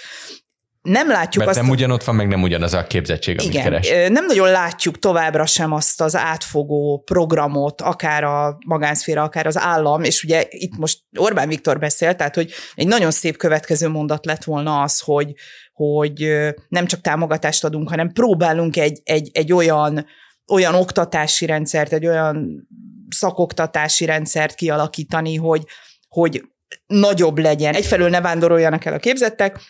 nem 0.82 1.08
látjuk 1.08 1.44
Mert 1.44 1.56
azt... 1.56 1.60
nem 1.66 1.70
ugyanott 1.70 2.04
van, 2.04 2.14
meg 2.14 2.28
nem 2.28 2.42
ugyanaz 2.42 2.74
a 2.74 2.86
képzettség, 2.86 3.40
amit 3.40 3.52
igen, 3.52 3.62
keres. 3.62 3.88
Nem 4.08 4.26
nagyon 4.26 4.50
látjuk 4.50 4.98
továbbra 4.98 5.46
sem 5.46 5.72
azt 5.72 6.00
az 6.00 6.16
átfogó 6.16 7.02
programot, 7.04 7.80
akár 7.80 8.24
a 8.24 8.58
magánszféra, 8.66 9.22
akár 9.22 9.46
az 9.46 9.58
állam, 9.58 10.02
és 10.02 10.22
ugye 10.22 10.46
itt 10.48 10.76
most 10.76 10.98
Orbán 11.18 11.48
Viktor 11.48 11.78
beszélt, 11.78 12.16
tehát 12.16 12.34
hogy 12.34 12.52
egy 12.74 12.86
nagyon 12.86 13.10
szép 13.10 13.36
következő 13.36 13.88
mondat 13.88 14.26
lett 14.26 14.44
volna 14.44 14.82
az, 14.82 15.00
hogy, 15.00 15.32
hogy 15.72 16.38
nem 16.68 16.86
csak 16.86 17.00
támogatást 17.00 17.64
adunk, 17.64 17.88
hanem 17.88 18.12
próbálunk 18.12 18.76
egy, 18.76 19.00
egy, 19.04 19.30
egy 19.32 19.52
olyan, 19.52 20.06
olyan 20.52 20.74
oktatási 20.74 21.46
rendszert, 21.46 21.92
egy 21.92 22.06
olyan 22.06 22.68
szakoktatási 23.08 24.04
rendszert 24.04 24.54
kialakítani, 24.54 25.36
hogy, 25.36 25.62
hogy 26.08 26.44
nagyobb 26.86 27.38
legyen. 27.38 27.74
Egyfelől 27.74 28.08
ne 28.08 28.20
vándoroljanak 28.20 28.84
el 28.84 28.92
a 28.92 28.98
képzettek, 28.98 29.60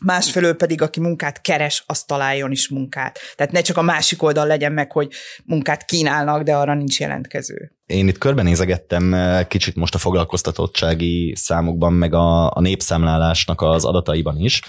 másfelől 0.00 0.54
pedig, 0.54 0.82
aki 0.82 1.00
munkát 1.00 1.40
keres, 1.40 1.82
az 1.86 2.02
találjon 2.02 2.50
is 2.50 2.68
munkát. 2.68 3.18
Tehát 3.36 3.52
ne 3.52 3.60
csak 3.60 3.76
a 3.76 3.82
másik 3.82 4.22
oldal 4.22 4.46
legyen 4.46 4.72
meg, 4.72 4.92
hogy 4.92 5.12
munkát 5.44 5.84
kínálnak, 5.84 6.42
de 6.42 6.56
arra 6.56 6.74
nincs 6.74 7.00
jelentkező. 7.00 7.72
Én 7.86 8.08
itt 8.08 8.18
körbenézegettem 8.18 9.14
eh, 9.14 9.44
kicsit 9.44 9.74
most 9.74 9.94
a 9.94 9.98
foglalkoztatottsági 9.98 11.34
számokban, 11.36 11.92
meg 11.92 12.14
a, 12.14 12.50
a 12.50 12.60
népszámlálásnak 12.60 13.60
az 13.60 13.84
adataiban 13.84 14.38
is. 14.38 14.60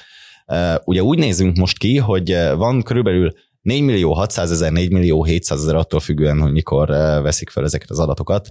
Eh, 0.46 0.76
ugye 0.86 1.02
úgy 1.02 1.20
nézünk 1.20 1.58
most 1.58 1.78
ki, 1.78 1.98
hogy 1.98 2.32
eh, 2.32 2.56
van 2.56 2.84
körülbelül 2.84 3.34
4 3.62 3.84
millió 3.84 4.14
600 4.14 4.52
ezer, 4.52 4.72
4 4.72 4.92
millió 4.92 5.24
700 5.24 5.62
ezer 5.62 5.76
attól 5.76 6.00
függően, 6.00 6.40
hogy 6.40 6.52
mikor 6.52 6.88
veszik 7.22 7.50
fel 7.50 7.64
ezeket 7.64 7.90
az 7.90 8.00
adatokat, 8.00 8.48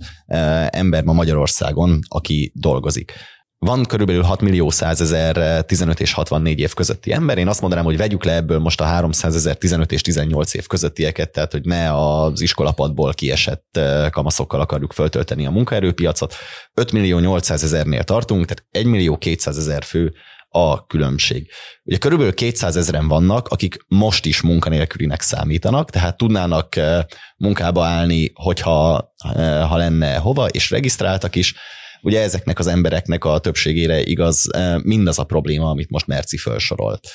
ember 0.70 1.04
ma 1.04 1.12
Magyarországon, 1.12 1.98
aki 2.08 2.52
dolgozik 2.54 3.12
van 3.58 3.84
körülbelül 3.84 4.22
6 4.22 4.40
millió 4.40 4.70
100 4.70 5.00
ezer 5.00 5.64
15 5.64 6.00
és 6.00 6.12
64 6.12 6.58
év 6.58 6.74
közötti 6.74 7.12
ember. 7.12 7.38
Én 7.38 7.48
azt 7.48 7.60
mondanám, 7.60 7.84
hogy 7.84 7.96
vegyük 7.96 8.24
le 8.24 8.34
ebből 8.34 8.58
most 8.58 8.80
a 8.80 8.84
300 8.84 9.34
ezer 9.34 9.56
15 9.56 9.92
és 9.92 10.00
18 10.00 10.54
év 10.54 10.66
közöttieket, 10.66 11.30
tehát 11.30 11.52
hogy 11.52 11.64
ne 11.64 11.94
az 11.94 12.40
iskolapadból 12.40 13.14
kiesett 13.14 13.76
eh, 13.76 14.10
kamaszokkal 14.10 14.60
akarjuk 14.60 14.92
föltölteni 14.92 15.46
a 15.46 15.50
munkaerőpiacot. 15.50 16.34
5 16.74 16.92
millió 16.92 17.18
800 17.18 17.62
ezernél 17.62 18.02
tartunk, 18.02 18.44
tehát 18.44 18.66
1 18.70 18.86
millió 18.86 19.16
200 19.16 19.58
ezer 19.58 19.82
fő 19.82 20.14
a 20.48 20.86
különbség. 20.86 21.50
Ugye 21.84 21.96
körülbelül 21.96 22.34
200 22.34 22.76
ezeren 22.76 23.08
vannak, 23.08 23.48
akik 23.48 23.76
most 23.88 24.26
is 24.26 24.40
munkanélkülinek 24.40 25.20
számítanak, 25.20 25.90
tehát 25.90 26.16
tudnának 26.16 26.76
eh, 26.76 27.04
munkába 27.36 27.84
állni, 27.84 28.30
hogyha 28.34 29.12
eh, 29.34 29.68
ha 29.68 29.76
lenne 29.76 30.16
hova, 30.16 30.46
és 30.46 30.70
regisztráltak 30.70 31.34
is, 31.34 31.54
Ugye 32.02 32.20
ezeknek 32.20 32.58
az 32.58 32.66
embereknek 32.66 33.24
a 33.24 33.38
többségére 33.38 34.02
igaz 34.02 34.50
mindaz 34.82 35.18
a 35.18 35.24
probléma, 35.24 35.70
amit 35.70 35.90
most 35.90 36.06
Merci 36.06 36.36
felsorolt. 36.36 37.08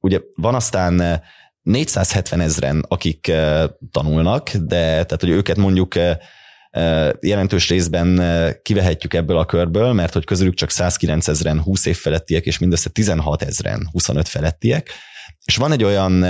Ugye 0.00 0.20
van 0.34 0.54
aztán 0.54 1.22
470 1.62 2.40
ezren, 2.40 2.84
akik 2.88 3.32
tanulnak, 3.90 4.50
de 4.50 4.78
tehát, 4.78 5.20
hogy 5.20 5.30
őket 5.30 5.56
mondjuk 5.56 5.94
jelentős 7.20 7.68
részben 7.68 8.20
kivehetjük 8.62 9.14
ebből 9.14 9.38
a 9.38 9.44
körből, 9.44 9.92
mert 9.92 10.12
hogy 10.12 10.24
közülük 10.24 10.54
csak 10.54 10.70
109 10.70 11.28
ezeren 11.28 11.62
20 11.62 11.86
év 11.86 11.96
felettiek, 11.96 12.46
és 12.46 12.58
mindössze 12.58 12.90
16 12.90 13.42
ezeren 13.42 13.88
25 13.92 14.28
felettiek. 14.28 14.90
És 15.44 15.56
van 15.56 15.72
egy 15.72 15.84
olyan 15.84 16.24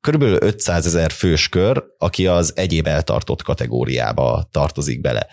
körülbelül 0.00 0.38
500 0.40 0.86
ezer 0.86 1.10
fős 1.10 1.48
kör, 1.48 1.84
aki 1.98 2.26
az 2.26 2.52
egyéb 2.56 2.86
eltartott 2.86 3.42
kategóriába 3.42 4.48
tartozik 4.50 5.00
bele. 5.00 5.26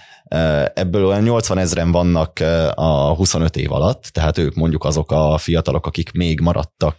Ebből 0.73 1.05
olyan 1.05 1.21
80 1.21 1.57
ezeren 1.57 1.91
vannak 1.91 2.39
a 2.73 3.13
25 3.15 3.55
év 3.57 3.71
alatt, 3.71 4.03
tehát 4.03 4.37
ők 4.37 4.55
mondjuk 4.55 4.83
azok 4.83 5.11
a 5.11 5.37
fiatalok, 5.37 5.85
akik 5.85 6.11
még 6.11 6.39
maradtak 6.39 6.97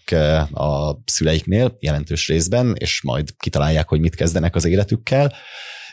a 0.53 0.96
szüleiknél 1.05 1.77
jelentős 1.81 2.29
részben, 2.29 2.74
és 2.79 3.03
majd 3.03 3.29
kitalálják, 3.37 3.88
hogy 3.88 4.00
mit 4.00 4.14
kezdenek 4.14 4.55
az 4.55 4.64
életükkel. 4.64 5.33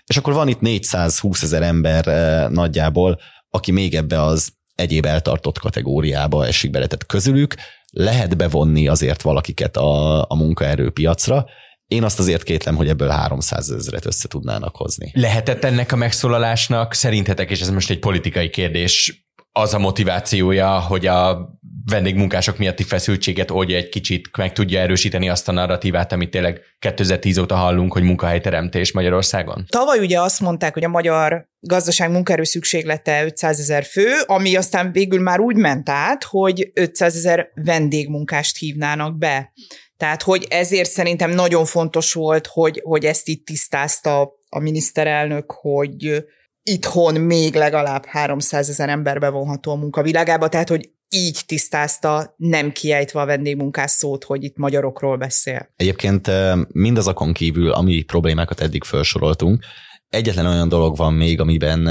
És 0.05 0.17
akkor 0.17 0.33
van 0.33 0.47
itt 0.47 0.59
420 0.59 1.43
ezer 1.43 1.61
ember 1.61 2.05
nagyjából, 2.49 3.19
aki 3.49 3.71
még 3.71 3.95
ebbe 3.95 4.21
az 4.21 4.49
egyéb 4.75 5.05
eltartott 5.05 5.59
kategóriába 5.59 6.45
esik 6.45 6.71
bele. 6.71 6.85
Tehát 6.87 7.05
közülük 7.05 7.55
lehet 7.91 8.37
bevonni 8.37 8.87
azért 8.87 9.21
valakiket 9.21 9.77
a, 9.77 10.21
a 10.21 10.35
munkaerőpiacra, 10.35 11.45
Én 11.91 12.03
azt 12.03 12.19
azért 12.19 12.43
kétlem, 12.43 12.75
hogy 12.75 12.87
ebből 12.87 13.09
300 13.09 13.69
ezeret 13.69 14.05
össze 14.05 14.27
tudnának 14.27 14.75
hozni. 14.75 15.11
Lehetett 15.13 15.63
ennek 15.63 15.91
a 15.91 15.95
megszólalásnak 15.95 16.93
szerintetek, 16.93 17.49
és 17.49 17.61
ez 17.61 17.69
most 17.69 17.89
egy 17.89 17.99
politikai 17.99 18.49
kérdés, 18.49 19.25
az 19.51 19.73
a 19.73 19.79
motivációja, 19.79 20.79
hogy 20.79 21.05
a 21.05 21.49
vendégmunkások 21.85 22.57
miatti 22.57 22.83
feszültséget 22.83 23.51
oldja 23.51 23.77
egy 23.77 23.89
kicsit, 23.89 24.37
meg 24.37 24.53
tudja 24.53 24.79
erősíteni 24.79 25.29
azt 25.29 25.47
a 25.47 25.51
narratívát, 25.51 26.11
amit 26.11 26.29
tényleg 26.29 26.59
2010 26.79 27.37
óta 27.37 27.55
hallunk, 27.55 27.93
hogy 27.93 28.03
munkahelyteremtés 28.03 28.91
Magyarországon? 28.91 29.65
Tavaly 29.69 29.99
ugye 29.99 30.21
azt 30.21 30.39
mondták, 30.39 30.73
hogy 30.73 30.83
a 30.83 30.89
magyar 30.89 31.47
gazdaság 31.59 32.11
munkaerő 32.11 32.43
szükséglete 32.43 33.23
500 33.23 33.59
ezer 33.59 33.83
fő, 33.83 34.07
ami 34.25 34.55
aztán 34.55 34.91
végül 34.91 35.21
már 35.21 35.39
úgy 35.39 35.55
ment 35.55 35.89
át, 35.89 36.23
hogy 36.23 36.71
500 36.73 37.15
ezer 37.15 37.51
vendégmunkást 37.53 38.57
hívnának 38.57 39.17
be. 39.17 39.53
Tehát, 39.97 40.21
hogy 40.21 40.45
ezért 40.49 40.89
szerintem 40.89 41.31
nagyon 41.31 41.65
fontos 41.65 42.13
volt, 42.13 42.47
hogy, 42.47 42.81
hogy 42.83 43.05
ezt 43.05 43.27
itt 43.27 43.45
tisztázta 43.45 44.31
a 44.49 44.59
miniszterelnök, 44.59 45.51
hogy 45.51 46.23
itthon 46.63 47.21
még 47.21 47.55
legalább 47.55 48.05
300 48.05 48.69
ezer 48.69 48.89
ember 48.89 49.19
bevonható 49.19 49.71
a 49.71 49.75
munkavilágába, 49.75 50.49
tehát 50.49 50.69
hogy 50.69 50.89
így 51.09 51.39
tisztázta, 51.45 52.33
nem 52.37 52.71
kiejtve 52.71 53.21
a 53.21 53.25
vendégmunkás 53.25 53.91
szót, 53.91 54.23
hogy 54.23 54.43
itt 54.43 54.57
magyarokról 54.57 55.17
beszél. 55.17 55.69
Egyébként 55.75 56.31
mindazokon 56.67 57.33
kívül, 57.33 57.71
ami 57.71 58.03
problémákat 58.03 58.61
eddig 58.61 58.83
felsoroltunk, 58.83 59.63
egyetlen 60.09 60.45
olyan 60.45 60.69
dolog 60.69 60.97
van 60.97 61.13
még, 61.13 61.39
amiben 61.39 61.87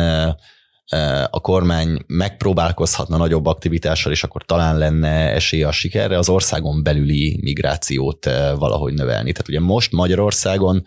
a 1.31 1.41
kormány 1.41 2.05
megpróbálkozhatna 2.07 3.17
nagyobb 3.17 3.47
aktivitással, 3.47 4.13
és 4.13 4.25
akkor 4.25 4.45
talán 4.45 4.79
lenne 4.79 5.31
esélye 5.31 5.67
a 5.67 5.73
sikerre, 5.73 6.19
az 6.19 6.29
országon 6.29 6.83
belüli 6.83 7.39
migrációt 7.43 8.25
valahogy 8.59 8.95
növelni. 8.95 9.33
Tehát 9.33 9.49
ugye 9.49 9.61
most 9.61 9.93
Magyarországon 9.93 10.83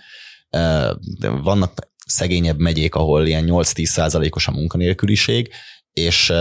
vannak 1.42 1.92
szegényebb 2.14 2.60
megyék, 2.60 2.96
ahol 2.96 3.26
ilyen 3.28 3.46
8-10 3.48 3.84
százalékos 3.86 4.48
a 4.48 4.52
munkanélküliség, 4.52 5.50
és 5.94 6.34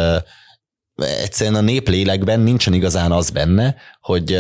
egyszerűen 0.95 1.57
a 1.57 1.61
néplélekben 1.61 2.41
nincsen 2.41 2.73
igazán 2.73 3.13
az 3.13 3.31
benne, 3.31 3.77
hogy 4.01 4.39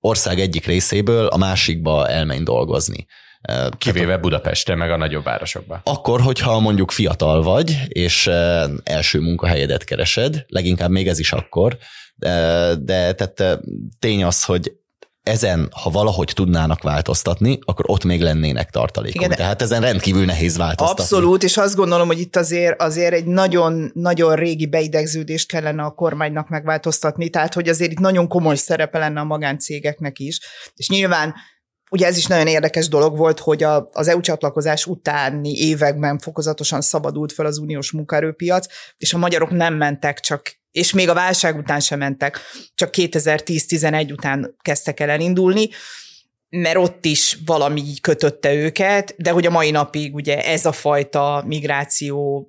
ország 0.00 0.40
egyik 0.40 0.66
részéből 0.66 1.26
a 1.26 1.36
másikba 1.36 2.08
elmenj 2.08 2.42
dolgozni. 2.42 3.06
Kivéve 3.78 4.16
Budapestre, 4.16 4.74
meg 4.74 4.90
a 4.90 4.96
nagyobb 4.96 5.24
városokba. 5.24 5.80
Akkor, 5.84 6.20
hogyha 6.20 6.60
mondjuk 6.60 6.90
fiatal 6.90 7.42
vagy, 7.42 7.78
és 7.88 8.26
első 8.82 9.20
munkahelyedet 9.20 9.84
keresed, 9.84 10.44
leginkább 10.46 10.90
még 10.90 11.08
ez 11.08 11.18
is 11.18 11.32
akkor, 11.32 11.78
de, 12.14 12.74
de 12.80 13.12
tehát 13.12 13.60
tény 13.98 14.24
az, 14.24 14.44
hogy 14.44 14.72
ezen, 15.28 15.68
ha 15.82 15.90
valahogy 15.90 16.32
tudnának 16.34 16.82
változtatni, 16.82 17.58
akkor 17.64 17.84
ott 17.88 18.04
még 18.04 18.20
lennének 18.20 18.70
tartalékok. 18.70 19.22
Igen, 19.22 19.36
Tehát 19.36 19.62
ezen 19.62 19.80
rendkívül 19.80 20.24
nehéz 20.24 20.56
változtatni. 20.56 21.02
Abszolút, 21.02 21.42
és 21.42 21.56
azt 21.56 21.74
gondolom, 21.74 22.06
hogy 22.06 22.20
itt 22.20 22.36
azért, 22.36 22.82
azért 22.82 23.12
egy 23.12 23.24
nagyon, 23.24 23.90
nagyon 23.94 24.34
régi 24.34 24.66
beidegződést 24.66 25.48
kellene 25.48 25.82
a 25.82 25.90
kormánynak 25.90 26.48
megváltoztatni, 26.48 27.28
tehát 27.28 27.54
hogy 27.54 27.68
azért 27.68 27.90
itt 27.90 27.98
nagyon 27.98 28.28
komoly 28.28 28.56
szerepe 28.56 28.98
lenne 28.98 29.20
a 29.20 29.24
magáncégeknek 29.24 30.18
is. 30.18 30.40
És 30.74 30.88
nyilván 30.88 31.34
Ugye 31.90 32.06
ez 32.06 32.16
is 32.16 32.26
nagyon 32.26 32.46
érdekes 32.46 32.88
dolog 32.88 33.16
volt, 33.16 33.38
hogy 33.40 33.62
a, 33.62 33.88
az 33.92 34.08
EU 34.08 34.20
csatlakozás 34.20 34.86
utáni 34.86 35.52
években 35.52 36.18
fokozatosan 36.18 36.80
szabadult 36.80 37.32
fel 37.32 37.46
az 37.46 37.58
uniós 37.58 37.92
munkaerőpiac, 37.92 38.66
és 38.96 39.14
a 39.14 39.18
magyarok 39.18 39.50
nem 39.50 39.74
mentek 39.74 40.20
csak 40.20 40.57
és 40.70 40.92
még 40.92 41.08
a 41.08 41.14
válság 41.14 41.56
után 41.56 41.80
sem 41.80 41.98
mentek, 41.98 42.40
csak 42.74 42.90
2010-11 42.96 44.12
után 44.12 44.54
kezdtek 44.62 45.00
el 45.00 45.10
elindulni, 45.10 45.68
mert 46.48 46.76
ott 46.76 47.04
is 47.04 47.38
valami 47.46 47.82
kötötte 48.00 48.54
őket, 48.54 49.14
de 49.16 49.30
hogy 49.30 49.46
a 49.46 49.50
mai 49.50 49.70
napig 49.70 50.14
ugye 50.14 50.44
ez 50.44 50.66
a 50.66 50.72
fajta 50.72 51.44
migráció 51.46 52.46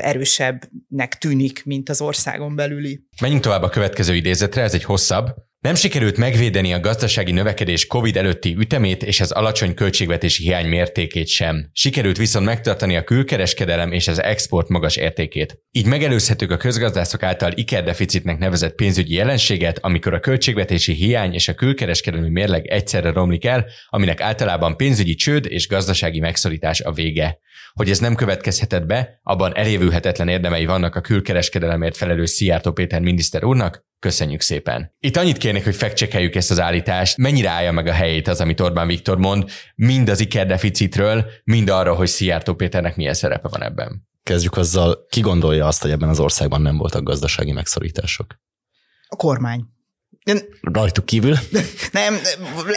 erősebbnek 0.00 1.18
tűnik, 1.18 1.64
mint 1.64 1.88
az 1.88 2.00
országon 2.00 2.56
belüli. 2.56 3.00
Menjünk 3.20 3.42
tovább 3.42 3.62
a 3.62 3.68
következő 3.68 4.14
idézetre, 4.14 4.62
ez 4.62 4.74
egy 4.74 4.84
hosszabb. 4.84 5.34
Nem 5.66 5.74
sikerült 5.74 6.16
megvédeni 6.16 6.72
a 6.72 6.80
gazdasági 6.80 7.32
növekedés 7.32 7.86
COVID 7.86 8.16
előtti 8.16 8.54
ütemét 8.58 9.02
és 9.02 9.20
az 9.20 9.30
alacsony 9.30 9.74
költségvetési 9.74 10.42
hiány 10.42 10.68
mértékét 10.68 11.26
sem. 11.26 11.70
Sikerült 11.72 12.16
viszont 12.16 12.46
megtartani 12.46 12.96
a 12.96 13.04
külkereskedelem 13.04 13.92
és 13.92 14.08
az 14.08 14.22
export 14.22 14.68
magas 14.68 14.96
értékét. 14.96 15.58
Így 15.70 15.86
megelőzhetők 15.86 16.50
a 16.50 16.56
közgazdászok 16.56 17.22
által 17.22 17.52
ikerdeficitnek 17.54 18.38
nevezett 18.38 18.74
pénzügyi 18.74 19.14
jelenséget, 19.14 19.78
amikor 19.78 20.14
a 20.14 20.20
költségvetési 20.20 20.92
hiány 20.92 21.34
és 21.34 21.48
a 21.48 21.54
külkereskedelmi 21.54 22.30
mérleg 22.30 22.66
egyszerre 22.66 23.12
romlik 23.12 23.44
el, 23.44 23.66
aminek 23.88 24.20
általában 24.20 24.76
pénzügyi 24.76 25.14
csőd 25.14 25.46
és 25.48 25.68
gazdasági 25.68 26.20
megszorítás 26.20 26.80
a 26.80 26.92
vége. 26.92 27.38
Hogy 27.72 27.90
ez 27.90 27.98
nem 27.98 28.14
következhetett 28.14 28.86
be, 28.86 29.20
abban 29.22 29.56
elévülhetetlen 29.56 30.28
érdemei 30.28 30.66
vannak 30.66 30.94
a 30.94 31.00
külkereskedelemért 31.00 31.96
felelős 31.96 32.30
Szijjártó 32.30 32.72
Péter 32.72 33.00
miniszter 33.00 33.44
úrnak, 33.44 33.84
Köszönjük 33.98 34.40
szépen. 34.40 34.94
Itt 35.00 35.16
annyit 35.16 35.36
kérnék, 35.36 35.64
hogy 35.64 35.76
fekcsekeljük 35.76 36.34
ezt 36.34 36.50
az 36.50 36.60
állítást, 36.60 37.16
mennyire 37.16 37.48
állja 37.48 37.72
meg 37.72 37.86
a 37.86 37.92
helyét 37.92 38.28
az, 38.28 38.40
amit 38.40 38.60
Orbán 38.60 38.86
Viktor 38.86 39.18
mond, 39.18 39.50
mind 39.74 40.08
az 40.08 40.20
ikerdeficitről, 40.20 41.24
mind 41.44 41.68
arra, 41.68 41.94
hogy 41.94 42.08
Szijjártó 42.08 42.54
Péternek 42.54 42.96
milyen 42.96 43.14
szerepe 43.14 43.48
van 43.48 43.62
ebben. 43.62 44.08
Kezdjük 44.22 44.56
azzal, 44.56 45.06
ki 45.08 45.20
gondolja 45.20 45.66
azt, 45.66 45.82
hogy 45.82 45.90
ebben 45.90 46.08
az 46.08 46.20
országban 46.20 46.62
nem 46.62 46.76
voltak 46.76 47.02
gazdasági 47.02 47.52
megszorítások? 47.52 48.40
A 49.08 49.16
kormány. 49.16 49.64
Rajtuk 50.60 51.04
kívül? 51.04 51.36
Nem, 51.92 52.14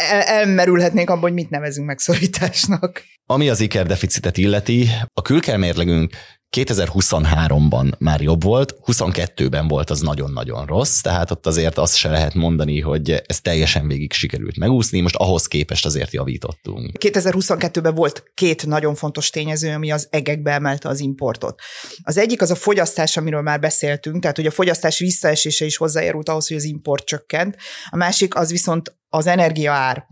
el, 0.10 0.22
elmerülhetnénk 0.22 1.10
abban, 1.10 1.22
hogy 1.22 1.34
mit 1.34 1.50
nevezünk 1.50 1.88
megszorításnak. 1.88 3.04
Ami 3.26 3.50
az 3.50 3.60
ikerdeficitet 3.60 4.38
illeti, 4.38 4.88
a 5.14 5.22
külkelmérlegünk 5.22 6.16
2023-ban 6.58 7.98
már 7.98 8.22
jobb 8.22 8.44
volt, 8.44 8.76
22-ben 8.86 9.68
volt 9.68 9.90
az 9.90 10.00
nagyon-nagyon 10.02 10.66
rossz, 10.66 11.02
tehát 11.02 11.32
ott 11.32 11.46
azért 11.46 11.78
azt 11.78 11.96
se 11.96 12.10
lehet 12.10 12.34
mondani, 12.34 12.80
hogy 12.80 13.22
ez 13.26 13.42
teljesen 13.42 13.88
végig 13.88 14.14
sikerült 14.14 14.58
megúszni, 14.58 15.00
most 15.00 15.16
ahhoz 15.16 15.48
képest 15.48 15.86
azért 15.86 16.14
javítottunk. 16.14 16.92
2022-ben 17.00 17.96
volt 17.96 18.24
két 18.34 18.66
nagyon 18.66 18.96
fontos 18.96 19.30
tényező, 19.30 19.74
ami 19.74 19.92
az 19.92 20.08
egekbe 20.10 20.52
emelte 20.52 20.90
az 20.90 21.00
importot. 21.00 21.62
Az 22.04 22.18
egyik 22.18 22.42
az 22.42 22.52
a 22.52 22.56
fogyasztás, 22.56 23.18
amiről 23.18 23.42
már 23.42 23.60
beszéltünk, 23.60 24.22
tehát 24.22 24.36
hogy 24.36 24.46
a 24.46 24.52
fogyasztás 24.52 25.00
visszaesése 25.00 25.66
is 25.66 25.78
hozzájárult 25.78 26.30
ahhoz, 26.30 26.48
hogy 26.48 26.58
az 26.58 26.64
import 26.64 27.06
csökkent. 27.06 27.56
A 27.90 27.96
másik 27.96 28.36
az 28.36 28.52
viszont 28.52 28.98
az 29.10 29.28
energiaár 29.28 30.06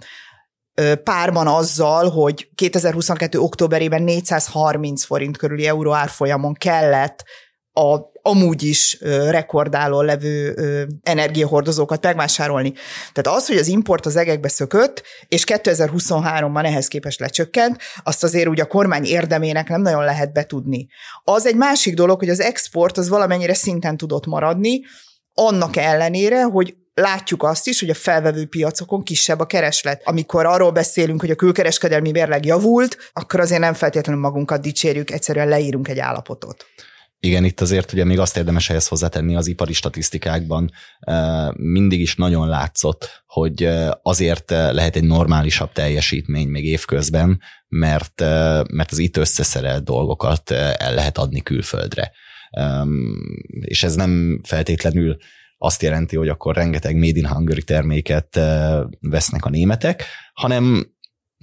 párban 1.03 1.47
azzal, 1.47 2.09
hogy 2.09 2.49
2022. 2.55 3.39
októberében 3.39 4.01
430 4.01 5.03
forint 5.03 5.37
körüli 5.37 5.67
euró 5.67 5.93
árfolyamon 5.93 6.53
kellett 6.53 7.23
a 7.73 8.15
amúgy 8.21 8.63
is 8.63 8.97
rekordáló 9.29 10.01
levő 10.01 10.55
energiahordozókat 11.03 12.03
megvásárolni. 12.03 12.73
Tehát 13.13 13.39
az, 13.39 13.47
hogy 13.47 13.57
az 13.57 13.67
import 13.67 14.05
az 14.05 14.15
egekbe 14.15 14.47
szökött, 14.47 15.03
és 15.27 15.43
2023-ban 15.47 16.65
ehhez 16.65 16.87
képest 16.87 17.19
lecsökkent, 17.19 17.81
azt 18.03 18.23
azért 18.23 18.47
úgy 18.47 18.59
a 18.59 18.65
kormány 18.65 19.05
érdemének 19.05 19.69
nem 19.69 19.81
nagyon 19.81 20.03
lehet 20.03 20.33
betudni. 20.33 20.87
Az 21.23 21.45
egy 21.45 21.55
másik 21.55 21.93
dolog, 21.95 22.19
hogy 22.19 22.29
az 22.29 22.39
export 22.39 22.97
az 22.97 23.09
valamennyire 23.09 23.53
szinten 23.53 23.97
tudott 23.97 24.25
maradni, 24.25 24.81
annak 25.33 25.75
ellenére, 25.75 26.43
hogy 26.43 26.75
látjuk 27.01 27.43
azt 27.43 27.67
is, 27.67 27.79
hogy 27.79 27.89
a 27.89 27.93
felvevő 27.93 28.45
piacokon 28.45 29.03
kisebb 29.03 29.39
a 29.39 29.45
kereslet. 29.45 30.01
Amikor 30.05 30.45
arról 30.45 30.71
beszélünk, 30.71 31.21
hogy 31.21 31.29
a 31.29 31.35
külkereskedelmi 31.35 32.11
mérleg 32.11 32.45
javult, 32.45 32.97
akkor 33.13 33.39
azért 33.39 33.61
nem 33.61 33.73
feltétlenül 33.73 34.21
magunkat 34.21 34.61
dicsérjük, 34.61 35.11
egyszerűen 35.11 35.47
leírunk 35.47 35.87
egy 35.87 35.99
állapotot. 35.99 36.65
Igen, 37.19 37.43
itt 37.43 37.61
azért 37.61 37.93
ugye 37.93 38.03
még 38.03 38.19
azt 38.19 38.37
érdemes 38.37 38.69
ehhez 38.69 38.87
hozzátenni 38.87 39.35
az 39.35 39.47
ipari 39.47 39.73
statisztikákban. 39.73 40.71
Mindig 41.53 41.99
is 41.99 42.15
nagyon 42.15 42.47
látszott, 42.47 43.23
hogy 43.25 43.69
azért 44.01 44.49
lehet 44.49 44.95
egy 44.95 45.03
normálisabb 45.03 45.71
teljesítmény 45.71 46.47
még 46.47 46.65
évközben, 46.65 47.41
mert, 47.67 48.19
mert 48.71 48.91
az 48.91 48.97
itt 48.97 49.17
összeszerelt 49.17 49.83
dolgokat 49.83 50.51
el 50.51 50.93
lehet 50.93 51.17
adni 51.17 51.41
külföldre. 51.41 52.11
És 53.61 53.83
ez 53.83 53.95
nem 53.95 54.41
feltétlenül 54.43 55.17
azt 55.57 55.81
jelenti, 55.81 56.15
hogy 56.15 56.29
akkor 56.29 56.55
rengeteg 56.55 56.95
Made 56.95 57.17
in 57.17 57.27
Hungary 57.27 57.63
terméket 57.63 58.39
vesznek 58.99 59.45
a 59.45 59.49
németek, 59.49 60.03
hanem, 60.33 60.95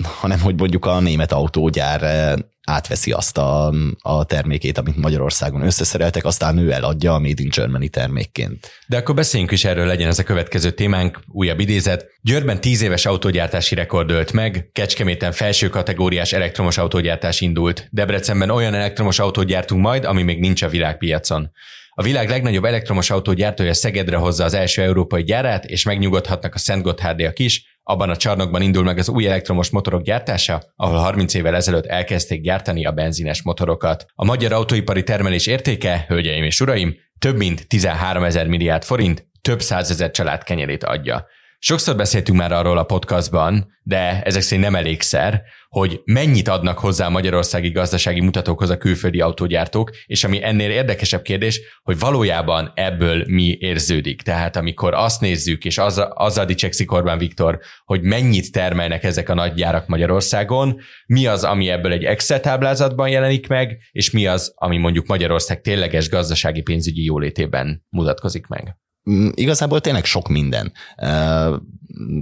hanem 0.03 0.41
hogy 0.41 0.59
mondjuk 0.59 0.87
a 0.87 1.01
német 1.01 1.33
autógyár 1.33 2.35
átveszi 2.67 3.13
azt 3.13 3.39
a, 3.39 3.73
a 3.99 4.25
termékét, 4.25 4.79
amit 4.79 4.97
Magyarországon 4.97 5.63
összeszereltek, 5.63 6.25
aztán 6.25 6.59
ő 6.59 6.73
eladja 6.73 7.15
a 7.15 7.19
Made 7.19 7.43
in 7.43 7.49
Germany 7.49 7.91
termékként. 7.91 8.71
De 8.87 8.97
akkor 8.97 9.15
beszéljünk 9.15 9.53
is 9.53 9.65
erről, 9.65 9.87
legyen 9.87 10.09
ez 10.09 10.19
a 10.19 10.23
következő 10.23 10.71
témánk, 10.71 11.21
újabb 11.27 11.61
idézet. 11.61 12.07
Győrben 12.21 12.61
tíz 12.61 12.83
éves 12.83 13.07
autógyártási 13.07 13.75
rekord 13.75 14.11
ölt 14.11 14.33
meg, 14.33 14.69
Kecskeméten 14.73 15.33
felső 15.33 15.69
kategóriás 15.69 16.33
elektromos 16.33 16.79
autógyártás 16.79 17.41
indult. 17.41 17.89
Debrecenben 17.91 18.51
olyan 18.51 18.75
elektromos 18.75 19.19
autót 19.19 19.47
gyártunk 19.47 19.83
majd, 19.83 20.05
ami 20.05 20.23
még 20.23 20.41
nincs 20.41 20.63
a 20.63 20.69
világpiacon. 20.69 21.51
A 21.95 22.03
világ 22.03 22.29
legnagyobb 22.29 22.65
elektromos 22.65 23.11
autógyártója 23.11 23.75
Szegedre 23.75 24.17
hozza 24.17 24.45
az 24.45 24.55
első 24.55 24.83
európai 24.83 25.23
gyárát, 25.23 25.65
és 25.65 25.85
megnyugodhatnak 25.85 26.55
a 26.55 26.59
Szent 26.59 26.83
Gotthárdiak 26.83 27.39
is, 27.39 27.73
Abban 27.87 28.11
a 28.11 28.17
csarnokban 28.17 28.63
indul 28.63 28.83
meg 28.85 28.99
az 28.99 29.09
új 29.09 29.27
elektromos 29.27 29.71
motorok 29.71 30.03
gyártása, 30.03 30.63
ahol 30.77 30.99
30 30.99 31.35
évvel 31.35 31.55
ezelőtt 31.55 31.87
elkezdték 31.87 32.41
gyártani 32.41 32.85
a 32.85 32.93
benzines 32.93 33.43
motorokat. 33.43 34.07
A 34.15 34.25
magyar 34.25 34.53
autóipari 34.53 35.03
termelés 35.03 35.47
értéke, 35.47 36.05
hölgyeim 36.09 36.45
és 36.45 36.61
uraim, 36.61 36.97
több 37.19 37.37
mint 37.37 37.69
13 37.69 38.23
ezer 38.23 38.47
milliárd 38.47 38.83
forint, 38.83 39.27
több 39.41 39.63
százezer 39.63 40.11
család 40.11 40.43
kenyerét 40.43 40.85
adja. 40.85 41.27
Sokszor 41.59 41.97
beszéltünk 41.97 42.39
már 42.39 42.53
arról 42.53 42.79
a 42.79 42.85
podcastban, 42.85 43.73
de 43.83 44.23
ezek 44.23 44.43
szerint 44.43 44.67
nem 44.67 44.75
elégszer, 44.75 45.43
hogy 45.69 46.01
mennyit 46.05 46.49
adnak 46.49 46.79
hozzá 46.79 47.07
a 47.07 47.11
magyarországi 47.11 47.71
gazdasági 47.71 48.21
mutatókhoz 48.21 48.71
a 48.71 48.77
külföldi 48.77 49.21
autógyártók, 49.21 49.91
és 50.07 50.25
ami 50.25 50.45
ennél 50.45 50.71
érdekesebb 50.71 51.23
kérdés, 51.23 51.61
hogy 51.83 51.99
valójában 51.99 52.73
ebből 52.75 53.25
mi 53.27 53.57
érződik. 53.61 54.23
Tehát 54.23 54.57
amikor 54.57 54.95
azt 54.95 55.21
nézzük, 55.21 55.65
és 55.65 55.79
az, 55.79 56.03
azzal 56.15 56.45
dicsekszik 56.45 56.93
Orbán 56.93 57.19
Viktor, 57.19 57.59
hogy 57.85 58.03
mennyit 58.03 58.53
termelnek 58.53 59.05
ezek 59.05 59.29
a 59.29 59.35
nagy 59.35 59.55
gyárak 59.55 59.87
Magyarországon, 59.87 60.81
mi 61.07 61.27
az, 61.27 61.45
ami 61.45 61.69
ebből 61.69 61.93
egy 61.93 62.05
Excel 62.05 62.41
táblázatban 62.41 63.09
jelenik 63.09 63.47
meg, 63.47 63.79
és 63.93 64.11
mi 64.11 64.27
az, 64.27 64.53
ami 64.57 64.77
mondjuk 64.77 65.07
Magyarország 65.07 65.61
tényleges 65.61 66.09
gazdasági 66.09 66.63
pénzügyi 66.63 67.05
jólétében 67.05 67.85
mutatkozik 67.89 68.47
meg. 68.47 68.77
Mm, 69.11 69.29
igazából 69.35 69.81
tényleg 69.81 70.05
sok 70.05 70.29
minden. 70.29 70.73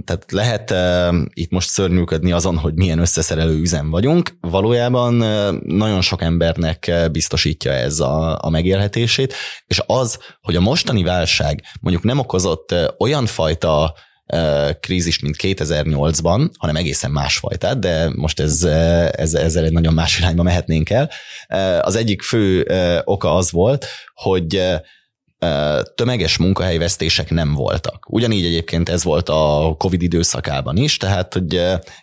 Tehát 0.03 0.25
lehet 0.27 0.73
itt 1.33 1.51
most 1.51 1.69
szörnyűködni 1.69 2.31
azon, 2.31 2.57
hogy 2.57 2.73
milyen 2.73 2.99
összeszerelő 2.99 3.59
üzem 3.59 3.89
vagyunk. 3.89 4.37
Valójában 4.41 5.13
nagyon 5.65 6.01
sok 6.01 6.21
embernek 6.21 6.91
biztosítja 7.11 7.71
ez 7.71 7.99
a, 7.99 8.37
a 8.41 8.49
megélhetését, 8.49 9.33
és 9.67 9.81
az, 9.85 10.19
hogy 10.41 10.55
a 10.55 10.61
mostani 10.61 11.03
válság 11.03 11.63
mondjuk 11.81 12.03
nem 12.03 12.19
okozott 12.19 12.75
olyan 12.97 13.25
fajta 13.25 13.93
krízis, 14.79 15.19
mint 15.19 15.35
2008-ban, 15.39 16.49
hanem 16.57 16.75
egészen 16.75 17.11
másfajtát, 17.11 17.79
de 17.79 18.09
most 18.15 18.39
ez, 18.39 18.63
ez, 19.11 19.33
ezzel 19.33 19.63
egy 19.63 19.71
nagyon 19.71 19.93
más 19.93 20.19
irányba 20.19 20.43
mehetnénk 20.43 20.89
el. 20.89 21.09
Az 21.81 21.95
egyik 21.95 22.21
fő 22.21 22.65
oka 23.03 23.35
az 23.35 23.51
volt, 23.51 23.85
hogy 24.13 24.61
tömeges 25.95 26.37
munkahelyvesztések 26.37 27.29
nem 27.29 27.53
voltak. 27.53 28.05
Ugyanígy 28.09 28.45
egyébként 28.45 28.89
ez 28.89 29.03
volt 29.03 29.29
a 29.29 29.75
COVID 29.77 30.01
időszakában 30.01 30.77
is, 30.77 30.97
tehát 30.97 31.33
hogy 31.33 31.61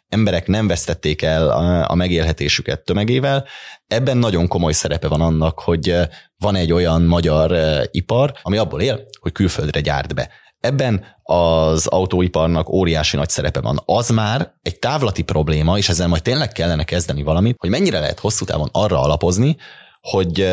emberek 0.09 0.47
nem 0.47 0.67
vesztették 0.67 1.23
el 1.23 1.51
a 1.89 1.95
megélhetésüket 1.95 2.85
tömegével. 2.85 3.47
Ebben 3.87 4.17
nagyon 4.17 4.49
komoly 4.49 4.73
szerepe 4.73 5.09
van 5.09 5.21
annak, 5.21 5.61
hogy 5.61 5.97
van 6.39 6.55
egy 6.55 6.73
olyan 6.73 7.03
magyar 7.03 7.53
ipar, 7.91 8.33
ami 8.43 8.57
abból 8.57 8.81
él, 8.81 9.01
hogy 9.21 9.33
külföldre 9.33 9.81
gyárt 9.81 10.15
be. 10.15 10.31
Ebben 10.61 11.05
az 11.23 11.87
autóiparnak 11.87 12.69
óriási 12.69 13.17
nagy 13.17 13.29
szerepe 13.29 13.61
van. 13.61 13.83
Az 13.85 14.09
már 14.09 14.53
egy 14.63 14.79
távlati 14.79 15.23
probléma, 15.23 15.79
és 15.79 15.89
ezzel 15.89 16.09
majd 16.09 16.23
tényleg 16.23 16.53
kellene 16.53 16.85
kezdeni 16.85 17.23
valamit, 17.23 17.57
hogy 17.59 17.71
mennyire 17.71 18.01
lehet 18.01 18.19
hosszú 18.19 18.45
távon 18.45 18.69
arra 18.73 19.01
alapozni, 19.01 19.57
hogy 20.01 20.49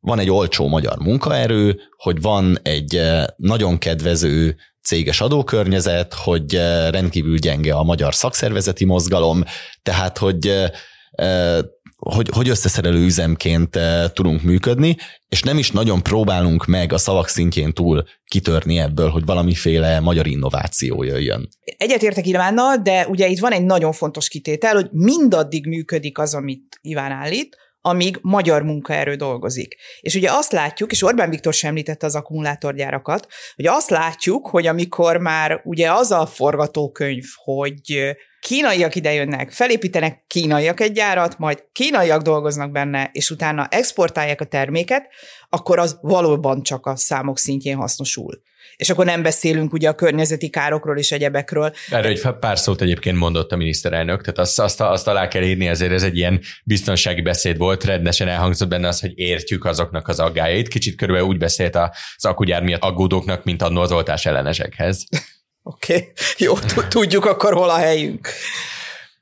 van 0.00 0.18
egy 0.18 0.30
olcsó 0.30 0.68
magyar 0.68 0.98
munkaerő, 0.98 1.80
hogy 1.96 2.20
van 2.20 2.58
egy 2.62 2.96
eh, 2.96 3.24
nagyon 3.36 3.78
kedvező 3.78 4.56
céges 4.82 5.20
adókörnyezet, 5.20 6.14
hogy 6.14 6.54
eh, 6.54 6.90
rendkívül 6.90 7.36
gyenge 7.36 7.74
a 7.74 7.82
magyar 7.82 8.14
szakszervezeti 8.14 8.84
mozgalom, 8.84 9.42
tehát 9.82 10.18
hogy 10.18 10.46
eh, 10.46 11.58
hogy, 12.00 12.28
hogy 12.32 12.48
összeszerelő 12.48 13.04
üzemként 13.04 13.78
tudunk 14.12 14.42
működni, 14.42 14.96
és 15.28 15.42
nem 15.42 15.58
is 15.58 15.70
nagyon 15.70 16.02
próbálunk 16.02 16.66
meg 16.66 16.92
a 16.92 16.98
szavak 16.98 17.28
szintjén 17.28 17.72
túl 17.72 18.04
kitörni 18.24 18.78
ebből, 18.78 19.08
hogy 19.08 19.24
valamiféle 19.24 20.00
magyar 20.00 20.26
innováció 20.26 21.02
jöjjön. 21.02 21.48
Egyetértek 21.76 22.26
Ivánnal, 22.26 22.76
de 22.76 23.06
ugye 23.06 23.28
itt 23.28 23.38
van 23.38 23.52
egy 23.52 23.64
nagyon 23.64 23.92
fontos 23.92 24.28
kitétel, 24.28 24.74
hogy 24.74 24.88
mindaddig 24.90 25.66
működik 25.66 26.18
az, 26.18 26.34
amit 26.34 26.78
Iván 26.80 27.12
állít, 27.12 27.56
amíg 27.80 28.18
magyar 28.22 28.62
munkaerő 28.62 29.14
dolgozik. 29.14 29.76
És 30.00 30.14
ugye 30.14 30.30
azt 30.30 30.52
látjuk, 30.52 30.92
és 30.92 31.02
Orbán 31.02 31.30
Viktor 31.30 31.54
sem 31.54 31.68
említette 31.70 32.06
az 32.06 32.14
akkumulátorgyárakat, 32.14 33.26
hogy 33.54 33.66
azt 33.66 33.90
látjuk, 33.90 34.48
hogy 34.48 34.66
amikor 34.66 35.16
már 35.16 35.60
ugye 35.64 35.92
az 35.92 36.10
a 36.10 36.26
forgatókönyv, 36.26 37.24
hogy 37.44 38.14
kínaiak 38.40 38.94
idejönnek, 38.94 39.52
felépítenek 39.52 40.24
kínaiak 40.26 40.80
egy 40.80 40.92
gyárat, 40.92 41.38
majd 41.38 41.64
kínaiak 41.72 42.22
dolgoznak 42.22 42.70
benne, 42.70 43.10
és 43.12 43.30
utána 43.30 43.66
exportálják 43.70 44.40
a 44.40 44.44
terméket, 44.44 45.08
akkor 45.48 45.78
az 45.78 45.98
valóban 46.00 46.62
csak 46.62 46.86
a 46.86 46.96
számok 46.96 47.38
szintjén 47.38 47.76
hasznosul. 47.76 48.42
És 48.80 48.90
akkor 48.90 49.04
nem 49.04 49.22
beszélünk 49.22 49.72
ugye 49.72 49.88
a 49.88 49.94
környezeti 49.94 50.48
károkról 50.48 50.98
és 50.98 51.12
egyebekről. 51.12 51.72
Erről 51.90 52.10
egy 52.10 52.22
pár 52.40 52.58
szót 52.58 52.80
egyébként 52.82 53.16
mondott 53.16 53.52
a 53.52 53.56
miniszterelnök, 53.56 54.20
tehát 54.20 54.38
azt, 54.38 54.58
azt, 54.58 54.80
azt 54.80 55.08
alá 55.08 55.28
kell 55.28 55.42
írni, 55.42 55.66
ezért 55.66 55.92
ez 55.92 56.02
egy 56.02 56.16
ilyen 56.16 56.40
biztonsági 56.64 57.20
beszéd 57.20 57.56
volt, 57.56 57.84
rendesen 57.84 58.28
elhangzott 58.28 58.68
benne 58.68 58.88
az, 58.88 59.00
hogy 59.00 59.12
értjük 59.18 59.64
azoknak 59.64 60.08
az 60.08 60.18
aggájait. 60.20 60.68
Kicsit 60.68 60.96
körülbelül 60.96 61.28
úgy 61.28 61.38
beszélt 61.38 61.76
az 61.76 62.24
akugyár 62.24 62.62
miatt 62.62 62.82
aggódóknak, 62.82 63.44
mint 63.44 63.62
annó 63.62 63.80
az 63.80 63.92
oltás 63.92 64.26
ellenesekhez. 64.26 65.04
Oké, 65.62 65.94
okay. 65.94 66.12
jó, 66.36 66.54
tudjuk 66.88 67.24
akkor 67.24 67.52
hol 67.52 67.70
a 67.70 67.76
helyünk. 67.76 68.28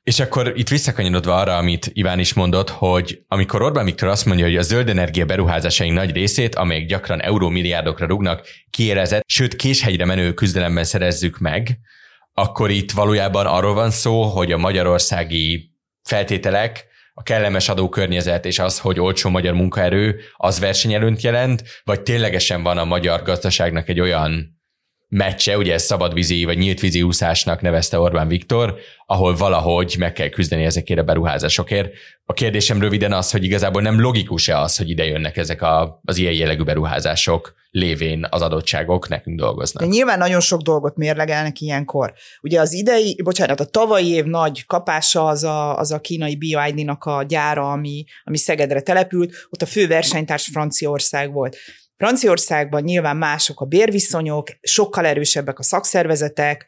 És 0.03 0.19
akkor 0.19 0.53
itt 0.55 0.69
visszakanyarodva 0.69 1.35
arra, 1.35 1.57
amit 1.57 1.89
Iván 1.93 2.19
is 2.19 2.33
mondott, 2.33 2.69
hogy 2.69 3.23
amikor 3.27 3.61
Orbán 3.61 3.85
Viktor 3.85 4.09
azt 4.09 4.25
mondja, 4.25 4.45
hogy 4.45 4.55
a 4.55 4.61
zöld 4.61 4.89
energia 4.89 5.25
beruházásaink 5.25 5.95
nagy 5.95 6.11
részét, 6.11 6.55
amelyek 6.55 6.85
gyakran 6.85 7.21
eurómilliárdokra 7.21 8.05
rugnak, 8.05 8.47
kiélezett, 8.69 9.23
sőt 9.25 9.55
késhegyre 9.55 10.05
menő 10.05 10.33
küzdelemben 10.33 10.83
szerezzük 10.83 11.37
meg, 11.37 11.79
akkor 12.33 12.69
itt 12.69 12.91
valójában 12.91 13.45
arról 13.45 13.73
van 13.73 13.91
szó, 13.91 14.23
hogy 14.23 14.51
a 14.51 14.57
magyarországi 14.57 15.73
feltételek, 16.03 16.87
a 17.13 17.23
kellemes 17.23 17.69
adókörnyezet 17.69 18.45
és 18.45 18.59
az, 18.59 18.79
hogy 18.79 18.99
olcsó 18.99 19.29
magyar 19.29 19.53
munkaerő, 19.53 20.19
az 20.35 20.59
versenyelőnt 20.59 21.21
jelent, 21.21 21.63
vagy 21.83 22.01
ténylegesen 22.01 22.63
van 22.63 22.77
a 22.77 22.85
magyar 22.85 23.21
gazdaságnak 23.21 23.89
egy 23.89 23.99
olyan 23.99 24.58
meccse, 25.09 25.57
ugye 25.57 25.73
ez 25.73 25.83
szabadvízi 25.83 26.43
vagy 26.43 26.57
nyílt 26.57 26.79
vízi 26.79 27.01
úszásnak 27.01 27.61
nevezte 27.61 27.99
Orbán 27.99 28.27
Viktor, 28.27 28.75
ahol 29.05 29.35
valahogy 29.35 29.95
meg 29.99 30.13
kell 30.13 30.29
küzdeni 30.29 30.63
ezekért 30.63 30.99
a 30.99 31.03
beruházásokért. 31.03 31.93
A 32.25 32.33
kérdésem 32.33 32.81
röviden 32.81 33.13
az, 33.13 33.31
hogy 33.31 33.43
igazából 33.43 33.81
nem 33.81 34.01
logikus-e 34.01 34.59
az, 34.59 34.77
hogy 34.77 34.89
ide 34.89 35.05
jönnek 35.05 35.37
ezek 35.37 35.61
a, 35.61 36.01
az 36.05 36.17
ilyen 36.17 36.33
jellegű 36.33 36.63
beruházások 36.63 37.57
lévén 37.71 38.27
az 38.29 38.41
adottságok 38.41 39.07
nekünk 39.07 39.39
dolgoznak. 39.39 39.83
De 39.83 39.89
nyilván 39.89 40.17
nagyon 40.17 40.39
sok 40.39 40.61
dolgot 40.61 40.95
mérlegelnek 40.95 41.59
ilyenkor. 41.59 42.13
Ugye 42.41 42.59
az 42.59 42.73
idei, 42.73 43.21
bocsánat, 43.23 43.59
a 43.59 43.65
tavalyi 43.65 44.09
év 44.09 44.25
nagy 44.25 44.65
kapása 44.65 45.25
az 45.25 45.43
a, 45.43 45.77
az 45.77 45.91
a 45.91 45.99
kínai 45.99 46.35
BioID-nak 46.35 47.03
a 47.03 47.23
gyára, 47.23 47.71
ami, 47.71 48.03
ami 48.23 48.37
Szegedre 48.37 48.81
települt, 48.81 49.47
ott 49.49 49.61
a 49.61 49.65
fő 49.65 49.87
versenytárs 49.87 50.47
Franciaország 50.51 51.33
volt. 51.33 51.57
Franciaországban 51.99 52.83
nyilván 52.83 53.17
mások 53.17 53.59
a 53.61 53.65
bérviszonyok, 53.65 54.47
sokkal 54.61 55.05
erősebbek 55.05 55.59
a 55.59 55.63
szakszervezetek, 55.63 56.65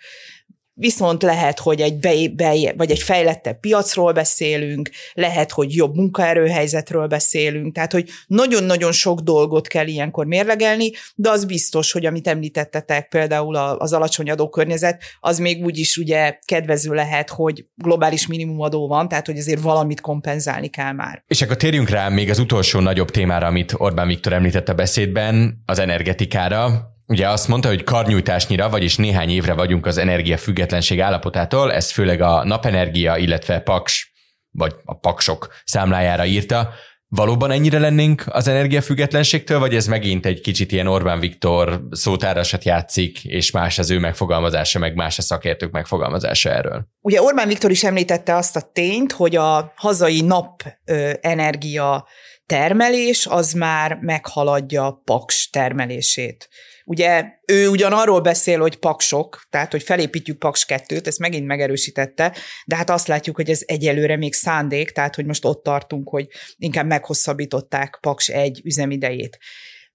Viszont 0.74 1.24
lehet, 1.24 1.60
hogy 1.60 1.82
egy 1.82 2.00
be, 2.00 2.14
be, 2.36 2.74
vagy 2.78 2.92
egy 2.92 3.00
fejlettebb 3.00 3.60
piacról 3.60 4.12
beszélünk, 4.12 4.90
lehet, 5.14 5.52
hogy 5.52 5.76
jobb 5.76 5.96
munkaerőhelyzetről 5.96 7.08
beszélünk, 7.08 7.74
tehát, 7.74 7.92
hogy 7.92 8.10
nagyon-nagyon 8.28 8.92
sok 8.92 9.20
dolgot 9.20 9.68
kell 9.68 9.88
ilyenkor 9.88 10.26
mérlegelni, 10.26 10.92
de 11.16 11.30
az 11.30 11.46
biztos, 11.46 11.92
hogy 11.92 12.06
amit 12.06 12.28
említettetek, 12.28 13.08
például 13.08 13.56
az 13.56 13.94
alacsony 13.94 14.30
adókörnyezet, 14.30 15.04
az 15.20 15.40
még 15.40 15.64
úgy 15.64 15.78
is 15.78 15.98
ugye 15.98 16.40
kedvező 16.46 16.94
lehet, 16.94 17.30
hogy 17.30 17.66
globális 17.76 18.28
minimumadó 18.28 18.88
van, 18.88 19.08
tehát, 19.08 19.26
hogy 19.26 19.38
azért 19.38 19.62
valamit 19.62 20.02
kompenzálni 20.02 20.68
kell 20.68 20.92
már. 20.92 21.24
És 21.28 21.42
akkor 21.42 21.56
térjünk 21.56 21.90
rá 21.90 22.10
még 22.10 22.30
az 22.30 22.40
utolsó 22.40 22.80
nagyobb 22.80 23.12
témára, 23.12 23.48
amit 23.48 23.74
Orbán 23.78 24.08
Viktor 24.08 24.34
említett 24.34 24.70
a 24.70 24.74
beszédben, 24.74 25.62
az 25.66 25.80
energetikára. 25.80 26.90
Ugye 27.12 27.30
azt 27.30 27.48
mondta, 27.48 27.68
hogy 27.68 27.84
karnyújtásnyira, 27.84 28.70
vagyis 28.70 28.96
néhány 28.96 29.30
évre 29.30 29.54
vagyunk 29.54 29.86
az 29.86 29.98
energiafüggetlenség 29.98 31.02
állapotától, 31.02 31.74
ezt 31.74 31.92
főleg 31.92 32.22
a 32.22 32.44
napenergia, 32.44 33.18
illetve 33.18 33.60
paks, 33.60 34.14
vagy 34.52 34.76
a 34.86 34.98
paksok 34.98 35.54
számlájára 35.66 36.26
írta. 36.26 36.70
Valóban 37.08 37.52
ennyire 37.52 37.80
lennénk 37.80 38.24
az 38.28 38.48
energiafüggetlenségtől, 38.48 39.60
vagy 39.60 39.76
ez 39.76 39.88
megint 39.88 40.26
egy 40.26 40.42
kicsit 40.42 40.72
ilyen 40.72 40.88
Orbán 40.88 41.20
Viktor 41.20 41.82
szótárasat 41.90 42.64
játszik, 42.64 43.24
és 43.24 43.52
más 43.52 43.80
az 43.80 43.90
ő 43.90 44.00
megfogalmazása, 44.00 44.80
meg 44.80 44.96
más 44.96 45.18
a 45.18 45.22
szakértők 45.22 45.72
megfogalmazása 45.72 46.50
erről? 46.50 46.88
Ugye 47.02 47.22
Orbán 47.22 47.48
Viktor 47.48 47.72
is 47.72 47.84
említette 47.84 48.36
azt 48.36 48.56
a 48.56 48.70
tényt, 48.74 49.12
hogy 49.12 49.36
a 49.36 49.74
hazai 49.76 50.22
napenergia 50.22 52.08
termelés 52.46 53.28
az 53.30 53.54
már 53.54 53.98
meghaladja 54.02 55.02
paks 55.06 55.50
termelését. 55.50 56.50
Ugye 56.86 57.24
ő 57.46 57.68
ugyan 57.68 57.94
arról 57.94 58.22
beszél, 58.22 58.60
hogy 58.60 58.80
paksok, 58.80 59.46
tehát 59.50 59.72
hogy 59.72 59.84
felépítjük 59.84 60.40
paks 60.40 60.66
kettőt, 60.66 61.08
ezt 61.08 61.20
megint 61.20 61.46
megerősítette, 61.46 62.36
de 62.66 62.76
hát 62.76 62.90
azt 62.90 63.08
látjuk, 63.08 63.36
hogy 63.36 63.50
ez 63.50 63.62
egyelőre 63.66 64.18
még 64.18 64.34
szándék, 64.34 64.92
tehát 64.92 65.16
hogy 65.16 65.26
most 65.26 65.46
ott 65.46 65.64
tartunk, 65.64 66.10
hogy 66.10 66.28
inkább 66.58 66.86
meghosszabbították 66.86 67.98
paks 68.02 68.28
egy 68.28 68.62
üzemidejét. 68.64 69.38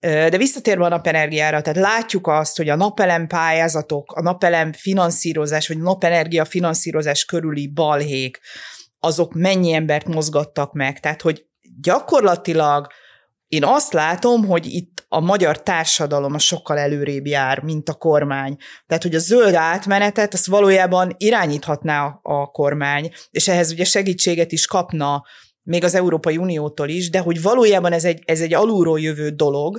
De 0.01 0.37
visszatérve 0.37 0.85
a 0.85 0.89
napenergiára, 0.89 1.61
tehát 1.61 1.79
látjuk 1.79 2.27
azt, 2.27 2.57
hogy 2.57 2.69
a 2.69 2.77
napelem 2.77 3.27
pályázatok, 3.27 4.13
a 4.13 4.23
napelem 4.23 4.73
finanszírozás, 4.73 5.69
vagy 5.69 5.81
a 5.81 5.83
napenergia 5.83 6.45
finanszírozás 6.45 7.25
körüli 7.25 7.69
balhék, 7.69 8.41
azok 8.99 9.35
mennyi 9.35 9.73
embert 9.73 10.07
mozgattak 10.07 10.73
meg. 10.73 11.01
Tehát, 11.01 11.23
hogy 11.23 11.47
gyakorlatilag 11.81 12.87
én 13.49 13.65
azt 13.65 13.93
látom, 13.93 14.47
hogy 14.47 14.67
itt 14.67 15.05
a 15.09 15.21
magyar 15.21 15.63
társadalom 15.63 16.35
a 16.35 16.39
sokkal 16.39 16.79
előrébb 16.79 17.27
jár, 17.27 17.63
mint 17.63 17.89
a 17.89 17.95
kormány. 17.95 18.57
Tehát, 18.87 19.03
hogy 19.03 19.15
a 19.15 19.19
zöld 19.19 19.55
átmenetet, 19.55 20.35
azt 20.35 20.47
valójában 20.47 21.15
irányíthatná 21.17 22.19
a 22.23 22.47
kormány, 22.47 23.13
és 23.31 23.49
ehhez 23.49 23.73
ugye 23.73 23.85
segítséget 23.85 24.53
is 24.53 24.67
kapna 24.67 25.25
még 25.63 25.85
az 25.85 25.95
Európai 25.95 26.37
Uniótól 26.37 26.89
is, 26.89 27.11
de 27.11 27.19
hogy 27.19 27.43
valójában 27.43 27.93
ez 27.93 28.05
egy, 28.05 28.23
ez 28.25 28.41
egy 28.41 28.55
alulról 28.55 29.01
jövő 29.01 29.29
dolog, 29.29 29.79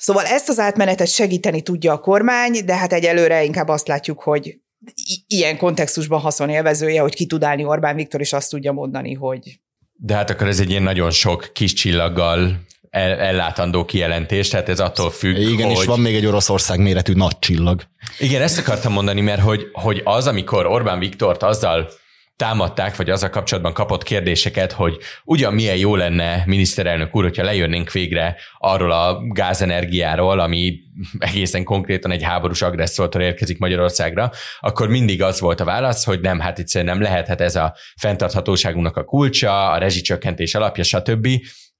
Szóval 0.00 0.24
ezt 0.24 0.48
az 0.48 0.58
átmenetet 0.58 1.08
segíteni 1.08 1.62
tudja 1.62 1.92
a 1.92 1.98
kormány, 1.98 2.64
de 2.64 2.76
hát 2.76 2.92
egyelőre 2.92 3.44
inkább 3.44 3.68
azt 3.68 3.88
látjuk, 3.88 4.22
hogy 4.22 4.58
ilyen 5.26 5.56
kontextusban 5.56 6.20
haszonélvezője, 6.20 7.00
hogy 7.00 7.14
ki 7.14 7.26
tud 7.26 7.42
állni 7.42 7.64
Orbán 7.64 7.96
Viktor, 7.96 8.20
és 8.20 8.32
azt 8.32 8.50
tudja 8.50 8.72
mondani, 8.72 9.14
hogy... 9.14 9.60
De 9.92 10.14
hát 10.14 10.30
akkor 10.30 10.46
ez 10.46 10.60
egy 10.60 10.70
ilyen 10.70 10.82
nagyon 10.82 11.10
sok 11.10 11.50
kis 11.52 11.72
csillaggal 11.72 12.60
ellátandó 12.90 13.84
kijelentés, 13.84 14.48
tehát 14.48 14.68
ez 14.68 14.80
attól 14.80 15.10
függ, 15.10 15.36
Igen, 15.36 15.68
hogy... 15.68 15.76
és 15.76 15.84
van 15.84 16.00
még 16.00 16.14
egy 16.14 16.26
Oroszország 16.26 16.78
méretű 16.80 17.12
nagy 17.12 17.38
csillag. 17.38 17.82
Igen, 18.18 18.42
ezt 18.42 18.58
akartam 18.58 18.92
mondani, 18.92 19.20
mert 19.20 19.40
hogy, 19.40 19.68
hogy 19.72 20.00
az, 20.04 20.26
amikor 20.26 20.66
Orbán 20.66 20.98
Viktort 20.98 21.42
azzal 21.42 21.90
támadták, 22.40 22.96
vagy 22.96 23.10
azzal 23.10 23.30
kapcsolatban 23.30 23.72
kapott 23.72 24.02
kérdéseket, 24.02 24.72
hogy 24.72 24.98
ugyan 25.24 25.54
milyen 25.54 25.76
jó 25.76 25.96
lenne, 25.96 26.42
miniszterelnök 26.46 27.16
úr, 27.16 27.22
hogyha 27.22 27.42
lejönnénk 27.42 27.92
végre 27.92 28.36
arról 28.58 28.92
a 28.92 29.20
gázenergiáról, 29.28 30.40
ami 30.40 30.78
egészen 31.18 31.64
konkrétan 31.64 32.10
egy 32.10 32.22
háborús 32.22 32.62
agresszortól 32.62 33.22
érkezik 33.22 33.58
Magyarországra, 33.58 34.30
akkor 34.60 34.88
mindig 34.88 35.22
az 35.22 35.40
volt 35.40 35.60
a 35.60 35.64
válasz, 35.64 36.04
hogy 36.04 36.20
nem, 36.20 36.38
hát 36.38 36.58
itt 36.58 36.82
nem 36.82 37.00
lehet, 37.00 37.26
hát 37.26 37.40
ez 37.40 37.56
a 37.56 37.74
fenntarthatóságunknak 37.96 38.96
a 38.96 39.04
kulcsa, 39.04 39.70
a 39.70 39.78
rezsicsökkentés 39.78 40.54
alapja, 40.54 40.84
stb. 40.84 41.28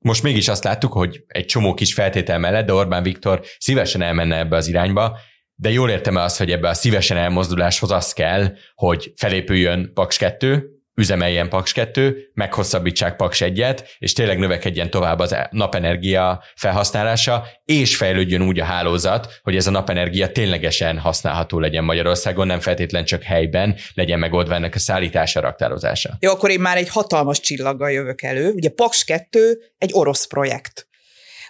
Most 0.04 0.22
mégis 0.22 0.48
azt 0.48 0.64
láttuk, 0.64 0.92
hogy 0.92 1.24
egy 1.26 1.46
csomó 1.46 1.74
kis 1.74 1.94
feltétel 1.94 2.38
mellett, 2.38 2.66
de 2.66 2.72
Orbán 2.72 3.02
Viktor 3.02 3.40
szívesen 3.58 4.02
elmenne 4.02 4.38
ebbe 4.38 4.56
az 4.56 4.68
irányba, 4.68 5.18
de 5.54 5.70
jól 5.70 5.90
értem 5.90 6.16
azt, 6.16 6.38
hogy 6.38 6.50
ebbe 6.50 6.68
a 6.68 6.74
szívesen 6.74 7.16
elmozduláshoz 7.16 7.90
az 7.90 8.12
kell, 8.12 8.52
hogy 8.74 9.12
felépüljön 9.16 9.90
Paks 9.94 10.16
2, 10.16 10.79
üzemeljen 11.00 11.48
Paks 11.48 11.72
2, 11.72 12.30
meghosszabbítsák 12.34 13.16
Paks 13.16 13.42
1-et, 13.44 13.88
és 13.98 14.12
tényleg 14.12 14.38
növekedjen 14.38 14.90
tovább 14.90 15.18
az 15.18 15.36
napenergia 15.50 16.42
felhasználása, 16.54 17.46
és 17.64 17.96
fejlődjön 17.96 18.42
úgy 18.42 18.60
a 18.60 18.64
hálózat, 18.64 19.40
hogy 19.42 19.56
ez 19.56 19.66
a 19.66 19.70
napenergia 19.70 20.32
ténylegesen 20.32 20.98
használható 20.98 21.58
legyen 21.58 21.84
Magyarországon, 21.84 22.46
nem 22.46 22.60
feltétlen 22.60 23.04
csak 23.04 23.22
helyben 23.22 23.76
legyen 23.94 24.18
megoldva 24.18 24.54
ennek 24.54 24.74
a 24.74 24.78
szállítása, 24.78 25.40
raktározása. 25.40 26.16
Jó, 26.20 26.30
akkor 26.30 26.50
én 26.50 26.60
már 26.60 26.76
egy 26.76 26.88
hatalmas 26.88 27.40
csillaggal 27.40 27.90
jövök 27.90 28.22
elő. 28.22 28.52
Ugye 28.52 28.68
Paks 28.68 29.04
2 29.04 29.58
egy 29.78 29.90
orosz 29.92 30.26
projekt 30.26 30.88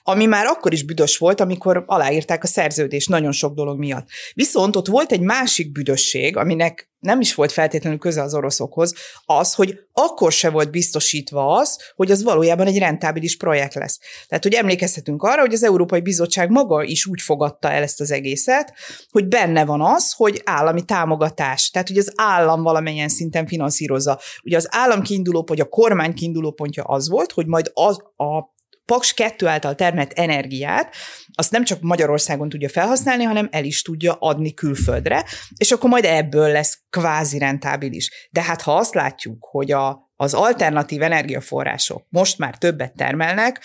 ami 0.02 0.26
már 0.26 0.46
akkor 0.46 0.72
is 0.72 0.84
büdös 0.84 1.18
volt, 1.18 1.40
amikor 1.40 1.84
aláírták 1.86 2.42
a 2.42 2.46
szerződést 2.46 3.08
nagyon 3.08 3.32
sok 3.32 3.54
dolog 3.54 3.78
miatt. 3.78 4.08
Viszont 4.34 4.76
ott 4.76 4.86
volt 4.86 5.12
egy 5.12 5.20
másik 5.20 5.72
büdösség, 5.72 6.36
aminek 6.36 6.90
nem 7.00 7.20
is 7.20 7.34
volt 7.34 7.52
feltétlenül 7.52 7.98
köze 7.98 8.22
az 8.22 8.34
oroszokhoz, 8.34 8.94
az, 9.24 9.54
hogy 9.54 9.78
akkor 9.92 10.32
se 10.32 10.50
volt 10.50 10.70
biztosítva 10.70 11.46
az, 11.46 11.78
hogy 11.96 12.10
az 12.10 12.22
valójában 12.22 12.66
egy 12.66 12.78
rentábilis 12.78 13.36
projekt 13.36 13.74
lesz. 13.74 13.98
Tehát, 14.28 14.44
hogy 14.44 14.52
emlékezhetünk 14.52 15.22
arra, 15.22 15.40
hogy 15.40 15.52
az 15.52 15.62
Európai 15.62 16.00
Bizottság 16.00 16.50
maga 16.50 16.82
is 16.82 17.06
úgy 17.06 17.20
fogadta 17.20 17.70
el 17.70 17.82
ezt 17.82 18.00
az 18.00 18.10
egészet, 18.10 18.74
hogy 19.10 19.28
benne 19.28 19.64
van 19.64 19.80
az, 19.80 20.12
hogy 20.12 20.42
állami 20.44 20.84
támogatás, 20.84 21.70
tehát, 21.70 21.88
hogy 21.88 21.98
az 21.98 22.12
állam 22.14 22.62
valamennyien 22.62 23.08
szinten 23.08 23.46
finanszírozza. 23.46 24.20
Ugye 24.44 24.56
az 24.56 24.68
állam 24.70 25.02
kiinduló, 25.02 25.44
vagy 25.46 25.60
a 25.60 25.68
kormány 25.68 26.14
kiinduló 26.14 26.50
pontja 26.50 26.84
az 26.84 27.08
volt, 27.08 27.32
hogy 27.32 27.46
majd 27.46 27.70
az 27.74 27.96
a 28.16 28.58
Paks 28.90 29.14
2 29.14 29.46
által 29.46 29.74
termelt 29.74 30.12
energiát, 30.12 30.94
azt 31.32 31.50
nem 31.50 31.64
csak 31.64 31.80
Magyarországon 31.80 32.48
tudja 32.48 32.68
felhasználni, 32.68 33.22
hanem 33.22 33.48
el 33.50 33.64
is 33.64 33.82
tudja 33.82 34.16
adni 34.18 34.54
külföldre, 34.54 35.24
és 35.56 35.70
akkor 35.70 35.90
majd 35.90 36.04
ebből 36.04 36.48
lesz 36.52 36.78
kvázi 36.90 37.38
rentábilis. 37.38 38.28
De 38.30 38.42
hát 38.42 38.62
ha 38.62 38.76
azt 38.76 38.94
látjuk, 38.94 39.46
hogy 39.50 39.72
a, 39.72 40.10
az 40.16 40.34
alternatív 40.34 41.02
energiaforrások 41.02 42.06
most 42.08 42.38
már 42.38 42.58
többet 42.58 42.96
termelnek, 42.96 43.60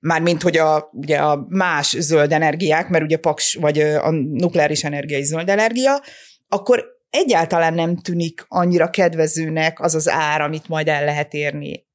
mármint 0.00 0.42
hogy 0.42 0.56
a, 0.56 0.90
ugye 0.92 1.18
a 1.18 1.44
más 1.48 1.96
zöld 1.98 2.32
energiák, 2.32 2.88
mert 2.88 3.04
ugye 3.04 3.16
Paks, 3.16 3.54
vagy 3.54 3.80
a 3.80 4.10
nukleáris 4.10 4.84
energia 4.84 5.18
is 5.18 5.26
zöld 5.26 5.48
energia, 5.48 6.02
akkor 6.48 6.84
egyáltalán 7.10 7.74
nem 7.74 7.96
tűnik 7.96 8.44
annyira 8.48 8.90
kedvezőnek 8.90 9.80
az 9.80 9.94
az 9.94 10.08
ár, 10.08 10.40
amit 10.40 10.68
majd 10.68 10.88
el 10.88 11.04
lehet 11.04 11.34
érni 11.34 11.88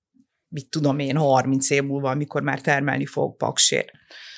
mit 0.47 0.69
tudom 0.69 0.99
én, 0.99 1.17
30 1.17 1.69
év 1.69 1.83
múlva, 1.83 2.09
amikor 2.09 2.41
már 2.41 2.61
termelni 2.61 3.05
fog 3.05 3.37
paksér. 3.37 3.91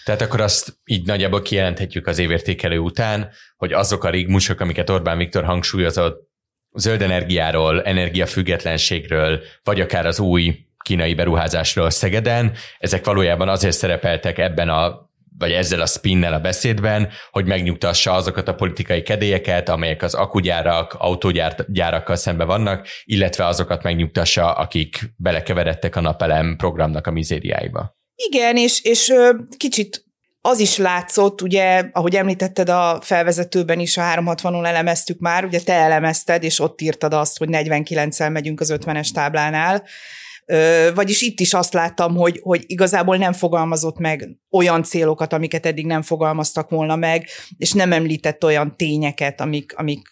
Tehát 0.04 0.22
akkor 0.22 0.42
azt 0.42 0.78
így 0.86 1.06
nagyjából 1.06 1.42
kijelenthetjük 1.42 2.08
az 2.08 2.18
évértékelő 2.18 2.78
után, 2.78 3.30
hogy 3.58 3.74
azok 3.74 4.04
a 4.04 4.10
rigmusok, 4.10 4.60
amiket 4.60 4.90
Orbán 4.90 5.18
Viktor 5.18 5.44
hangsúlyozott, 5.44 6.30
zöld 6.74 7.02
energiáról, 7.02 7.84
energiafüggetlenségről, 7.84 9.42
vagy 9.64 9.82
akár 9.82 10.06
az 10.06 10.20
új 10.20 10.66
kínai 10.78 11.14
beruházásról 11.14 11.90
Szegeden, 11.90 12.54
ezek 12.78 13.06
valójában 13.06 13.50
azért 13.50 13.76
szerepeltek 13.76 14.38
ebben 14.38 14.70
a 14.70 15.10
vagy 15.38 15.52
ezzel 15.52 15.82
a 15.82 15.86
spinnel 15.86 16.34
a 16.34 16.40
beszédben, 16.40 17.10
hogy 17.32 17.46
megnyugtassa 17.46 18.14
azokat 18.14 18.48
a 18.48 18.56
politikai 18.56 19.02
kedélyeket, 19.02 19.70
amelyek 19.70 20.02
az 20.02 20.14
akugyárak, 20.14 20.94
autógyárakkal 20.94 22.16
szembe 22.16 22.44
vannak, 22.44 22.88
illetve 23.04 23.46
azokat 23.46 23.84
megnyugtassa, 23.84 24.54
akik 24.54 25.14
belekeveredtek 25.18 25.96
a 25.96 26.02
napelem 26.02 26.56
programnak 26.58 27.08
a 27.08 27.12
mizériáiba. 27.12 27.96
Igen, 28.16 28.58
és, 28.58 28.84
és 28.84 29.14
kicsit 29.58 30.06
az 30.42 30.60
is 30.60 30.78
látszott, 30.78 31.42
ugye, 31.42 31.84
ahogy 31.92 32.16
említetted 32.16 32.70
a 32.70 33.00
felvezetőben 33.02 33.80
is, 33.80 33.98
a 33.98 34.02
360-on 34.02 34.66
elemeztük 34.66 35.20
már, 35.20 35.46
ugye 35.46 35.60
te 35.60 35.74
elemezted, 35.74 36.44
és 36.44 36.60
ott 36.60 36.82
írtad 36.82 37.14
azt, 37.14 37.38
hogy 37.38 37.48
49-el 37.52 38.32
megyünk 38.32 38.60
az 38.60 38.74
50-es 38.78 39.12
táblánál, 39.12 39.84
vagyis 40.94 41.22
itt 41.22 41.40
is 41.40 41.54
azt 41.54 41.74
láttam, 41.74 42.16
hogy, 42.16 42.40
hogy 42.44 42.64
igazából 42.68 43.18
nem 43.18 43.34
fogalmazott 43.34 43.98
meg 43.98 44.38
olyan 44.52 44.84
célokat, 44.84 45.34
amiket 45.34 45.66
eddig 45.66 45.86
nem 45.86 46.02
fogalmaztak 46.02 46.70
volna 46.70 46.96
meg, 46.96 47.28
és 47.58 47.72
nem 47.72 47.92
említett 47.92 48.44
olyan 48.44 48.78
tényeket, 48.78 49.42
amik, 49.42 49.74
amik 49.76 50.12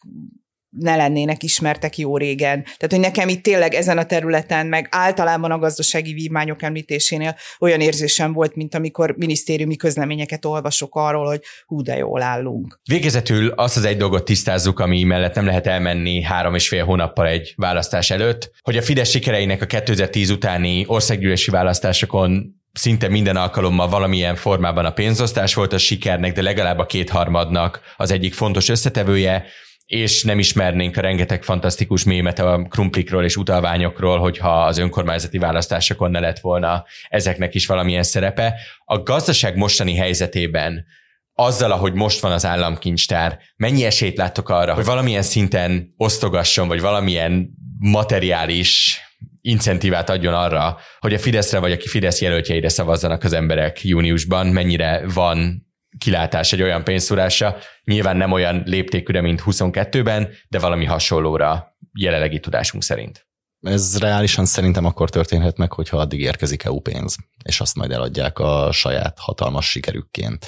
ne 0.80 0.96
lennének 0.96 1.44
ismertek 1.44 1.98
jó 1.98 2.18
régen. 2.18 2.64
Tehát, 2.64 2.88
hogy 2.90 3.00
nekem 3.00 3.28
itt 3.28 3.44
tényleg 3.44 3.74
ezen 3.74 3.98
a 3.98 4.06
területen, 4.06 4.68
meg 4.68 4.88
általában 4.92 5.52
a 5.52 5.58
gazdasági 5.58 6.14
vívmányok 6.14 6.62
említésénél 6.62 7.36
olyan 7.60 7.82
érzésem 7.82 8.34
volt, 8.34 8.56
mint 8.56 8.76
amikor 8.76 9.16
minisztériumi 9.18 9.76
közleményeket 9.76 10.46
olvasok 10.46 10.96
arról, 10.96 11.26
hogy 11.26 11.42
hú, 11.66 11.82
de 11.82 11.98
jól 11.98 12.22
állunk. 12.22 12.80
Végezetül 12.90 13.50
azt 13.50 13.78
az 13.78 13.86
egy 13.86 13.98
dolgot 13.98 14.26
tisztázzuk, 14.26 14.80
ami 14.80 15.04
mellett 15.04 15.36
nem 15.36 15.46
lehet 15.46 15.68
elmenni 15.68 16.22
három 16.22 16.56
és 16.56 16.68
fél 16.68 16.86
hónappal 16.86 17.28
egy 17.28 17.54
választás 17.56 18.10
előtt, 18.10 18.52
hogy 18.62 18.78
a 18.78 18.82
Fidesz 18.82 19.10
sikereinek 19.10 19.62
a 19.62 19.66
2010 19.66 20.30
utáni 20.30 20.84
országgyűlési 20.88 21.52
választásokon 21.52 22.64
szinte 22.78 23.08
minden 23.08 23.36
alkalommal 23.36 23.88
valamilyen 23.88 24.36
formában 24.36 24.86
a 24.86 24.94
pénzosztás 24.94 25.54
volt 25.54 25.74
a 25.74 25.78
sikernek, 25.78 26.34
de 26.34 26.42
legalább 26.42 26.80
a 26.80 26.86
kétharmadnak 26.86 27.82
az 27.98 28.12
egyik 28.12 28.34
fontos 28.34 28.70
összetevője 28.70 29.46
és 29.86 30.24
nem 30.24 30.40
ismernénk 30.40 30.98
a 30.98 31.02
rengeteg 31.02 31.44
fantasztikus 31.44 32.04
mémet 32.04 32.40
a 32.40 32.66
krumplikról 32.70 33.24
és 33.24 33.36
utalványokról, 33.36 34.20
hogyha 34.20 34.64
az 34.64 34.78
önkormányzati 34.78 35.38
választásokon 35.38 36.12
ne 36.12 36.20
lett 36.20 36.40
volna 36.40 36.86
ezeknek 37.10 37.56
is 37.56 37.66
valamilyen 37.66 38.04
szerepe. 38.04 38.54
A 38.86 39.02
gazdaság 39.02 39.56
mostani 39.56 39.96
helyzetében 39.96 40.86
azzal, 41.34 41.72
ahogy 41.72 41.94
most 41.94 42.20
van 42.20 42.32
az 42.32 42.46
államkincstár, 42.46 43.40
mennyi 43.56 43.86
esélyt 43.86 44.18
láttok 44.18 44.50
arra, 44.50 44.74
hogy 44.74 44.86
valamilyen 44.86 45.22
szinten 45.22 45.94
osztogasson, 45.98 46.68
vagy 46.68 46.82
valamilyen 46.82 47.50
materiális 47.80 49.00
incentívát 49.42 50.10
adjon 50.10 50.34
arra, 50.34 50.78
hogy 51.00 51.14
a 51.14 51.20
Fideszre 51.20 51.60
vagy 51.60 51.72
a 51.72 51.78
Fidesz 51.80 52.22
jelöltjeire 52.22 52.70
szavazzanak 52.70 53.24
az 53.24 53.34
emberek 53.34 53.84
júniusban, 53.84 54.48
mennyire 54.48 55.02
van 55.14 55.65
kilátás 55.98 56.54
egy 56.54 56.62
olyan 56.62 56.84
pénzszúrásra, 56.84 57.56
nyilván 57.84 58.18
nem 58.18 58.32
olyan 58.32 58.64
léptékűre, 58.66 59.22
mint 59.22 59.42
22-ben, 59.46 60.30
de 60.48 60.60
valami 60.60 60.86
hasonlóra 60.86 61.78
jelenlegi 62.00 62.40
tudásunk 62.40 62.84
szerint. 62.84 63.28
Ez 63.62 64.00
reálisan 64.00 64.46
szerintem 64.46 64.86
akkor 64.86 65.10
történhet 65.10 65.58
meg, 65.58 65.72
hogyha 65.72 65.98
addig 65.98 66.20
érkezik 66.20 66.64
EU 66.64 66.80
pénz, 66.80 67.16
és 67.44 67.60
azt 67.62 67.76
majd 67.76 67.92
eladják 67.92 68.40
a 68.40 68.72
saját 68.72 69.18
hatalmas 69.20 69.70
sikerükként. 69.70 70.48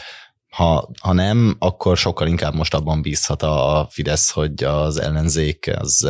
Ha, 0.50 0.90
ha 1.02 1.14
nem, 1.14 1.56
akkor 1.60 1.98
sokkal 1.98 2.28
inkább 2.28 2.56
most 2.56 2.74
abban 2.74 3.02
bízhat 3.02 3.42
a 3.44 3.88
Fidesz, 3.90 4.32
hogy 4.32 4.64
az 4.64 4.98
ellenzék 4.98 5.72
az 5.80 6.08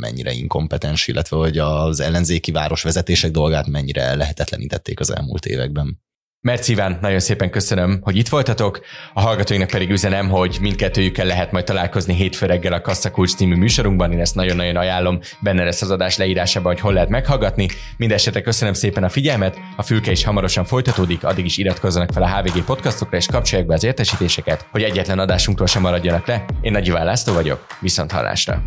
mennyire 0.00 0.32
inkompetens, 0.32 1.06
illetve 1.06 1.36
hogy 1.36 1.58
az 1.58 2.00
ellenzéki 2.00 2.52
városvezetések 2.52 3.30
dolgát 3.30 3.66
mennyire 3.66 4.14
lehetetlenítették 4.14 5.00
az 5.00 5.14
elmúlt 5.14 5.46
években. 5.46 6.00
Merci 6.44 6.72
Iván, 6.72 6.98
nagyon 7.00 7.20
szépen 7.20 7.50
köszönöm, 7.50 7.98
hogy 8.00 8.16
itt 8.16 8.28
voltatok. 8.28 8.80
A 9.14 9.20
hallgatóinknak 9.20 9.70
pedig 9.70 9.90
üzenem, 9.90 10.28
hogy 10.28 10.58
mindkettőjükkel 10.60 11.26
lehet 11.26 11.52
majd 11.52 11.64
találkozni 11.64 12.14
hétfő 12.14 12.46
reggel 12.46 12.72
a 12.72 12.80
Kasszakulcs 12.80 13.34
című 13.34 13.54
műsorunkban. 13.54 14.12
Én 14.12 14.20
ezt 14.20 14.34
nagyon-nagyon 14.34 14.76
ajánlom, 14.76 15.20
benne 15.40 15.64
lesz 15.64 15.82
az 15.82 15.90
adás 15.90 16.16
leírásában, 16.16 16.72
hogy 16.72 16.80
hol 16.80 16.92
lehet 16.92 17.08
meghallgatni. 17.08 17.68
Mindenesetre 17.96 18.40
köszönöm 18.40 18.74
szépen 18.74 19.04
a 19.04 19.08
figyelmet, 19.08 19.58
a 19.76 19.82
fülke 19.82 20.10
is 20.10 20.24
hamarosan 20.24 20.64
folytatódik, 20.64 21.24
addig 21.24 21.44
is 21.44 21.56
iratkozzanak 21.56 22.12
fel 22.12 22.22
a 22.22 22.36
HVG 22.36 22.64
podcastokra 22.64 23.16
és 23.16 23.26
kapcsolják 23.26 23.68
be 23.68 23.74
az 23.74 23.84
értesítéseket, 23.84 24.66
hogy 24.70 24.82
egyetlen 24.82 25.18
adásunktól 25.18 25.66
sem 25.66 25.82
maradjanak 25.82 26.26
le. 26.26 26.44
Én 26.60 26.72
Nagy 26.72 26.86
Iván 26.86 27.04
László 27.04 27.32
vagyok, 27.32 27.66
viszont 27.80 28.12
hallásra. 28.12 28.62